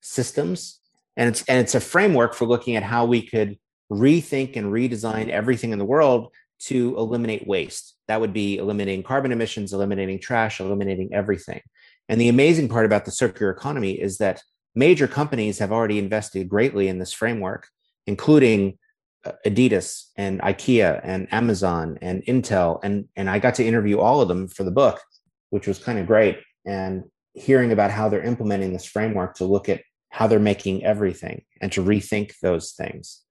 systems, 0.00 0.80
and 1.16 1.28
it's 1.28 1.44
and 1.48 1.58
it's 1.58 1.74
a 1.74 1.80
framework 1.80 2.32
for 2.32 2.46
looking 2.46 2.76
at 2.76 2.84
how 2.84 3.04
we 3.04 3.20
could 3.20 3.58
rethink 3.90 4.56
and 4.56 4.72
redesign 4.72 5.28
everything 5.28 5.72
in 5.72 5.80
the 5.80 5.84
world 5.84 6.32
to 6.58 6.96
eliminate 6.96 7.46
waste. 7.48 7.96
That 8.06 8.20
would 8.20 8.32
be 8.32 8.58
eliminating 8.58 9.02
carbon 9.02 9.32
emissions, 9.32 9.72
eliminating 9.72 10.20
trash, 10.20 10.60
eliminating 10.60 11.12
everything. 11.12 11.60
And 12.08 12.20
the 12.20 12.28
amazing 12.28 12.68
part 12.68 12.86
about 12.86 13.04
the 13.04 13.10
circular 13.10 13.50
economy 13.50 14.00
is 14.00 14.18
that 14.18 14.40
major 14.76 15.08
companies 15.08 15.58
have 15.58 15.72
already 15.72 15.98
invested 15.98 16.48
greatly 16.48 16.86
in 16.86 17.00
this 17.00 17.12
framework, 17.12 17.68
including 18.06 18.78
Adidas 19.46 20.04
and 20.16 20.40
IKEA 20.40 21.00
and 21.02 21.32
Amazon 21.32 21.98
and 22.02 22.22
Intel 22.24 22.80
and 22.82 23.08
and 23.16 23.28
I 23.30 23.38
got 23.38 23.54
to 23.56 23.64
interview 23.64 23.98
all 24.00 24.20
of 24.20 24.28
them 24.28 24.48
for 24.48 24.64
the 24.64 24.70
book, 24.70 25.00
which 25.50 25.66
was 25.66 25.78
kind 25.78 25.98
of 25.98 26.06
great. 26.06 26.38
And 26.64 27.04
hearing 27.34 27.70
about 27.70 27.90
how 27.90 28.08
they're 28.08 28.22
implementing 28.22 28.72
this 28.72 28.84
framework 28.84 29.34
to 29.36 29.44
look 29.44 29.68
at 29.68 29.82
how 30.10 30.26
they're 30.26 30.38
making 30.38 30.84
everything 30.84 31.42
and 31.60 31.70
to 31.72 31.82
rethink 31.82 32.32
those 32.40 32.72
things. 32.72 33.22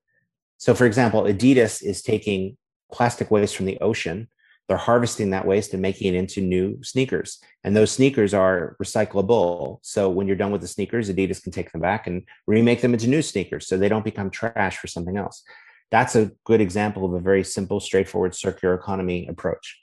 So, 0.58 0.74
for 0.74 0.86
example, 0.86 1.24
Adidas 1.24 1.84
is 1.84 2.02
taking 2.02 2.58
plastic 2.92 3.32
waste 3.32 3.56
from 3.56 3.66
the 3.66 3.80
ocean. 3.80 4.30
They're 4.68 4.78
harvesting 4.78 5.32
that 5.32 5.46
waste 5.46 5.74
and 5.74 5.82
making 5.82 6.14
it 6.14 6.18
into 6.18 6.42
new 6.42 6.82
sneakers. 6.84 7.40
And 7.64 7.76
those 7.76 7.92
sneakers 7.92 8.34
are 8.34 8.76
recyclable. 8.82 9.80
So 9.84 10.10
when 10.10 10.28
you're 10.28 10.36
done 10.36 10.52
with 10.52 10.62
the 10.62 10.68
sneakers, 10.68 11.10
Adidas 11.10 11.42
can 11.42 11.52
take 11.52 11.72
them 11.72 11.82
back 11.82 12.08
and 12.08 12.24
remake 12.48 12.82
them 12.82 12.94
into 12.94 13.08
new 13.08 13.22
sneakers 13.22 13.68
so 13.68 13.78
they 13.78 13.90
don't 13.90 14.06
become 14.06 14.30
trash 14.30 14.78
for 14.78 14.88
something 14.88 15.18
else 15.18 15.44
that's 15.92 16.16
a 16.16 16.32
good 16.46 16.62
example 16.62 17.06
of 17.06 17.14
a 17.14 17.20
very 17.20 17.44
simple, 17.44 17.80
straightforward 17.80 18.36
circular 18.36 18.74
economy 18.74 19.28
approach. 19.28 19.82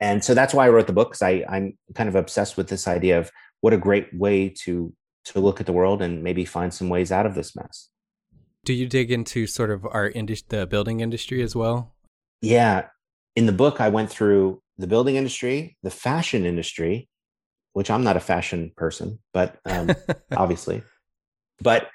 And 0.00 0.24
so 0.24 0.34
that's 0.34 0.54
why 0.54 0.66
I 0.66 0.70
wrote 0.70 0.86
the 0.86 0.92
book 0.92 1.10
because 1.10 1.22
I'm 1.22 1.76
kind 1.94 2.08
of 2.08 2.16
obsessed 2.16 2.56
with 2.56 2.68
this 2.68 2.88
idea 2.88 3.18
of 3.18 3.30
what 3.60 3.72
a 3.72 3.78
great 3.78 4.08
way 4.14 4.48
to 4.64 4.92
to 5.26 5.40
look 5.40 5.60
at 5.60 5.66
the 5.66 5.72
world 5.72 6.00
and 6.00 6.22
maybe 6.22 6.46
find 6.46 6.72
some 6.72 6.88
ways 6.88 7.12
out 7.12 7.26
of 7.26 7.34
this 7.34 7.54
mess. 7.54 7.90
Do 8.64 8.72
you 8.72 8.86
dig 8.86 9.10
into 9.10 9.46
sort 9.46 9.70
of 9.70 9.84
our 9.84 10.08
industry, 10.08 10.46
the 10.48 10.66
building 10.66 11.00
industry 11.00 11.42
as 11.42 11.54
well? 11.54 11.94
Yeah, 12.40 12.86
in 13.36 13.44
the 13.46 13.52
book 13.52 13.80
I 13.80 13.90
went 13.90 14.10
through 14.10 14.62
the 14.78 14.86
building 14.86 15.16
industry, 15.16 15.76
the 15.82 15.90
fashion 15.90 16.46
industry, 16.46 17.08
which 17.74 17.90
I'm 17.90 18.02
not 18.02 18.16
a 18.16 18.20
fashion 18.20 18.72
person, 18.76 19.18
but 19.34 19.58
um, 19.66 19.90
obviously, 20.36 20.82
but 21.60 21.88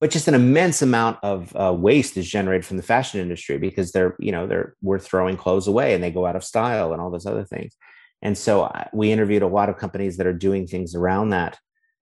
but 0.00 0.10
just 0.10 0.28
an 0.28 0.34
immense 0.34 0.80
amount 0.80 1.18
of 1.22 1.54
uh, 1.54 1.74
waste 1.76 2.16
is 2.16 2.28
generated 2.28 2.64
from 2.64 2.78
the 2.78 2.82
fashion 2.82 3.20
industry 3.20 3.58
because 3.58 3.92
they're 3.92 4.16
you 4.18 4.32
know 4.32 4.46
they're 4.46 4.74
we're 4.82 4.98
throwing 4.98 5.36
clothes 5.36 5.68
away 5.68 5.94
and 5.94 6.02
they 6.02 6.10
go 6.10 6.26
out 6.26 6.36
of 6.36 6.42
style 6.42 6.92
and 6.92 7.00
all 7.00 7.10
those 7.10 7.26
other 7.26 7.44
things. 7.44 7.76
And 8.22 8.36
so 8.36 8.62
uh, 8.62 8.84
we 8.92 9.12
interviewed 9.12 9.42
a 9.42 9.46
lot 9.46 9.68
of 9.68 9.78
companies 9.78 10.16
that 10.16 10.26
are 10.26 10.32
doing 10.32 10.66
things 10.66 10.94
around 10.94 11.30
that. 11.30 11.58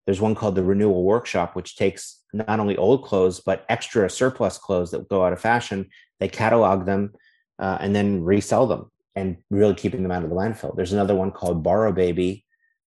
There's 0.06 0.20
one 0.20 0.34
called 0.34 0.54
the 0.54 0.62
renewal 0.62 1.02
workshop 1.02 1.56
which 1.56 1.76
takes 1.76 2.22
not 2.32 2.60
only 2.60 2.76
old 2.76 3.04
clothes 3.04 3.40
but 3.40 3.66
extra 3.68 4.08
surplus 4.08 4.58
clothes 4.58 4.92
that 4.92 5.08
go 5.08 5.24
out 5.24 5.32
of 5.32 5.40
fashion. 5.40 5.88
They 6.20 6.28
catalog 6.28 6.86
them 6.86 7.14
uh, 7.58 7.78
and 7.80 7.94
then 7.94 8.22
resell 8.22 8.66
them 8.68 8.90
and 9.16 9.38
really 9.50 9.74
keeping 9.74 10.04
them 10.04 10.12
out 10.12 10.22
of 10.22 10.30
the 10.30 10.36
landfill. 10.36 10.76
There's 10.76 10.92
another 10.92 11.16
one 11.16 11.32
called 11.32 11.64
borrow 11.64 11.92
baby 11.92 12.44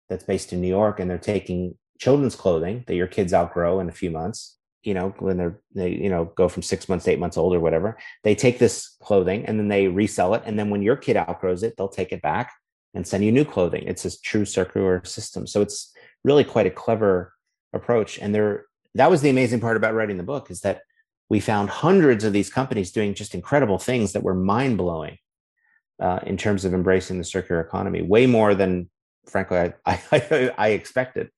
that's 0.08 0.24
based 0.24 0.54
in 0.54 0.62
new 0.62 0.68
york 0.68 1.00
and 1.00 1.10
they're 1.10 1.18
taking 1.18 1.76
children's 2.00 2.36
clothing 2.36 2.84
that 2.88 2.96
your 2.96 3.08
kids 3.08 3.34
outgrow 3.34 3.80
in 3.80 3.90
a 3.90 3.92
few 3.92 4.10
months 4.10 4.59
you 4.84 4.94
know 4.94 5.14
when 5.20 5.38
they're 5.38 5.60
they 5.76 5.90
you 5.90 6.10
know 6.10 6.26
go 6.36 6.48
from 6.48 6.64
six 6.64 6.88
months 6.88 7.08
eight 7.08 7.20
months 7.20 7.38
old 7.38 7.54
or 7.54 7.60
whatever 7.60 7.98
they 8.24 8.34
take 8.34 8.60
this 8.60 8.96
clothing 9.02 9.46
and 9.46 9.60
then 9.60 9.68
they 9.68 9.88
resell 9.88 10.34
it. 10.34 10.44
And 10.46 10.58
then 10.58 10.70
when 10.70 10.82
your 10.82 10.96
kid 10.96 11.18
outgrows 11.18 11.64
it 11.64 11.76
they'll 11.78 11.90
take 11.90 12.12
it 12.12 12.22
back 12.22 12.52
and 12.94 13.06
send 13.06 13.24
you 13.24 13.32
new 13.32 13.46
clothing. 13.46 13.84
It's 13.86 14.06
a 14.06 14.22
true 14.22 14.46
circular 14.46 15.04
system. 15.06 15.46
So 15.46 15.62
it's 15.62 15.94
really 16.24 16.44
quite 16.44 16.66
a 16.66 16.72
clever 16.72 17.34
approach. 17.74 18.18
And 18.20 18.34
there 18.34 18.66
that 18.96 19.10
was 19.10 19.22
the 19.22 19.30
amazing 19.30 19.60
part 19.60 19.78
about 19.78 19.94
writing 19.94 20.18
the 20.18 20.24
book 20.24 20.50
is 20.50 20.62
that 20.62 20.82
we 21.30 21.40
found 21.40 21.70
hundreds 21.70 22.24
of 22.24 22.34
these 22.34 22.50
companies 22.50 22.92
doing 22.92 23.14
just 23.14 23.36
incredible 23.36 23.78
things 23.78 24.14
that 24.14 24.24
were 24.24 24.34
mind-blowing 24.34 25.18
uh, 26.02 26.20
in 26.26 26.38
terms 26.38 26.66
of 26.66 26.74
embracing 26.74 27.18
the 27.20 27.24
circular 27.24 27.62
economy 27.62 28.02
way 28.02 28.26
more 28.26 28.56
than 28.56 28.90
frankly 29.28 29.58
I, 29.58 29.74
I, 30.12 30.52
I 30.58 30.68
expected 30.70 31.30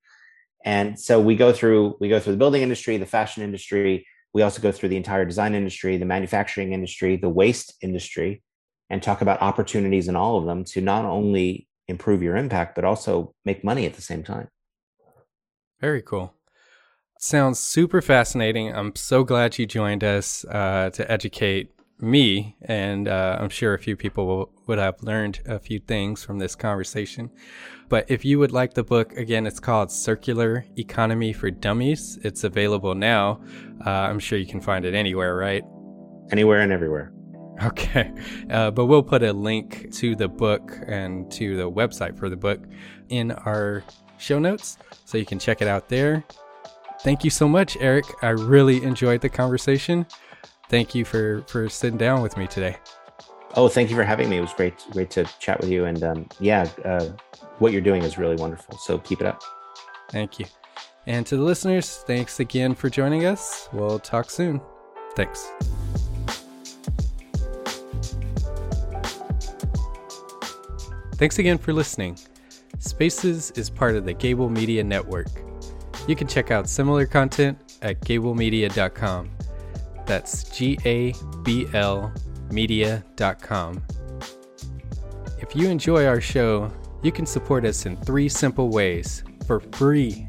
and 0.64 0.98
so 0.98 1.20
we 1.20 1.36
go 1.36 1.52
through 1.52 1.96
we 2.00 2.08
go 2.08 2.20
through 2.20 2.34
the 2.34 2.38
building 2.38 2.62
industry, 2.62 2.96
the 2.96 3.06
fashion 3.06 3.42
industry. 3.42 4.06
We 4.34 4.42
also 4.42 4.62
go 4.62 4.72
through 4.72 4.88
the 4.88 4.96
entire 4.96 5.24
design 5.24 5.54
industry, 5.54 5.98
the 5.98 6.06
manufacturing 6.06 6.72
industry, 6.72 7.16
the 7.16 7.28
waste 7.28 7.74
industry, 7.82 8.42
and 8.88 9.02
talk 9.02 9.20
about 9.20 9.42
opportunities 9.42 10.08
in 10.08 10.16
all 10.16 10.38
of 10.38 10.46
them 10.46 10.64
to 10.64 10.80
not 10.80 11.04
only 11.04 11.68
improve 11.88 12.22
your 12.22 12.36
impact 12.36 12.74
but 12.74 12.84
also 12.84 13.34
make 13.44 13.64
money 13.64 13.86
at 13.86 13.94
the 13.94 14.02
same 14.02 14.22
time. 14.22 14.48
Very 15.80 16.00
cool. 16.00 16.34
Sounds 17.18 17.58
super 17.58 18.00
fascinating. 18.00 18.74
I'm 18.74 18.96
so 18.96 19.22
glad 19.24 19.58
you 19.58 19.66
joined 19.66 20.02
us 20.02 20.44
uh, 20.46 20.90
to 20.90 21.10
educate 21.10 21.72
me, 22.02 22.56
and 22.62 23.06
uh, 23.08 23.38
I'm 23.40 23.48
sure 23.48 23.74
a 23.74 23.78
few 23.78 23.96
people 23.96 24.26
will, 24.26 24.52
would 24.66 24.78
have 24.78 25.02
learned 25.02 25.40
a 25.46 25.58
few 25.58 25.78
things 25.78 26.24
from 26.24 26.38
this 26.38 26.54
conversation. 26.54 27.30
But 27.88 28.10
if 28.10 28.24
you 28.24 28.38
would 28.38 28.52
like 28.52 28.74
the 28.74 28.82
book, 28.82 29.16
again, 29.16 29.46
it's 29.46 29.60
called 29.60 29.90
Circular 29.90 30.64
Economy 30.76 31.32
for 31.32 31.50
Dummies. 31.50 32.18
It's 32.22 32.44
available 32.44 32.94
now. 32.94 33.40
Uh, 33.86 33.90
I'm 33.90 34.18
sure 34.18 34.38
you 34.38 34.46
can 34.46 34.60
find 34.60 34.84
it 34.84 34.94
anywhere, 34.94 35.36
right? 35.36 35.62
Anywhere 36.30 36.60
and 36.60 36.72
everywhere. 36.72 37.12
Okay. 37.62 38.12
Uh, 38.50 38.70
but 38.70 38.86
we'll 38.86 39.02
put 39.02 39.22
a 39.22 39.32
link 39.32 39.92
to 39.94 40.16
the 40.16 40.26
book 40.26 40.72
and 40.86 41.30
to 41.32 41.56
the 41.56 41.70
website 41.70 42.18
for 42.18 42.28
the 42.28 42.36
book 42.36 42.60
in 43.10 43.30
our 43.30 43.84
show 44.18 44.38
notes 44.38 44.78
so 45.04 45.18
you 45.18 45.26
can 45.26 45.38
check 45.38 45.62
it 45.62 45.68
out 45.68 45.88
there. 45.88 46.24
Thank 47.02 47.24
you 47.24 47.30
so 47.30 47.46
much, 47.46 47.76
Eric. 47.80 48.06
I 48.22 48.30
really 48.30 48.82
enjoyed 48.82 49.20
the 49.20 49.28
conversation 49.28 50.06
thank 50.72 50.94
you 50.94 51.04
for 51.04 51.42
for 51.42 51.68
sitting 51.68 51.98
down 51.98 52.22
with 52.22 52.36
me 52.36 52.48
today. 52.48 52.76
Oh, 53.54 53.68
thank 53.68 53.90
you 53.90 53.96
for 53.96 54.02
having 54.02 54.30
me. 54.30 54.38
It 54.38 54.40
was 54.40 54.54
great, 54.54 54.74
great 54.90 55.10
to 55.10 55.24
chat 55.38 55.60
with 55.60 55.68
you. 55.68 55.84
And 55.84 56.02
um, 56.02 56.28
yeah, 56.40 56.66
uh, 56.86 57.10
what 57.58 57.70
you're 57.70 57.82
doing 57.82 58.02
is 58.02 58.16
really 58.16 58.36
wonderful. 58.36 58.78
So 58.78 58.98
keep 58.98 59.20
it 59.20 59.26
up. 59.26 59.42
Thank 60.10 60.38
you. 60.38 60.46
And 61.06 61.26
to 61.26 61.36
the 61.36 61.42
listeners, 61.42 61.98
thanks 62.06 62.40
again 62.40 62.74
for 62.74 62.88
joining 62.88 63.26
us. 63.26 63.68
We'll 63.72 63.98
talk 63.98 64.30
soon. 64.30 64.60
Thanks. 65.14 65.52
Thanks 71.16 71.38
again 71.38 71.58
for 71.58 71.74
listening. 71.74 72.18
Spaces 72.78 73.50
is 73.52 73.68
part 73.68 73.96
of 73.96 74.06
the 74.06 74.14
Gable 74.14 74.48
Media 74.48 74.82
Network. 74.82 75.28
You 76.08 76.16
can 76.16 76.26
check 76.26 76.50
out 76.50 76.68
similar 76.68 77.04
content 77.04 77.58
at 77.82 78.00
gablemedia.com. 78.00 79.30
That's 80.06 80.44
G 80.44 80.78
A 80.84 81.14
B 81.42 81.66
L 81.72 82.12
media.com. 82.50 83.82
If 85.40 85.56
you 85.56 85.68
enjoy 85.68 86.06
our 86.06 86.20
show, 86.20 86.70
you 87.02 87.10
can 87.10 87.26
support 87.26 87.64
us 87.64 87.86
in 87.86 87.96
three 87.96 88.28
simple 88.28 88.68
ways 88.68 89.24
for 89.46 89.60
free. 89.60 90.26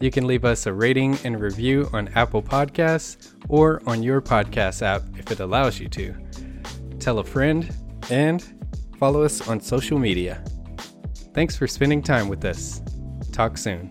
You 0.00 0.10
can 0.10 0.26
leave 0.26 0.44
us 0.44 0.66
a 0.66 0.72
rating 0.72 1.18
and 1.24 1.40
review 1.40 1.88
on 1.92 2.08
Apple 2.08 2.42
Podcasts 2.42 3.34
or 3.48 3.82
on 3.86 4.02
your 4.02 4.20
podcast 4.20 4.82
app 4.82 5.02
if 5.18 5.32
it 5.32 5.40
allows 5.40 5.80
you 5.80 5.88
to. 5.88 6.14
Tell 7.00 7.18
a 7.18 7.24
friend 7.24 7.74
and 8.10 8.44
follow 8.98 9.22
us 9.22 9.48
on 9.48 9.60
social 9.60 9.98
media. 9.98 10.44
Thanks 11.34 11.56
for 11.56 11.66
spending 11.66 12.02
time 12.02 12.28
with 12.28 12.44
us. 12.44 12.82
Talk 13.32 13.58
soon. 13.58 13.90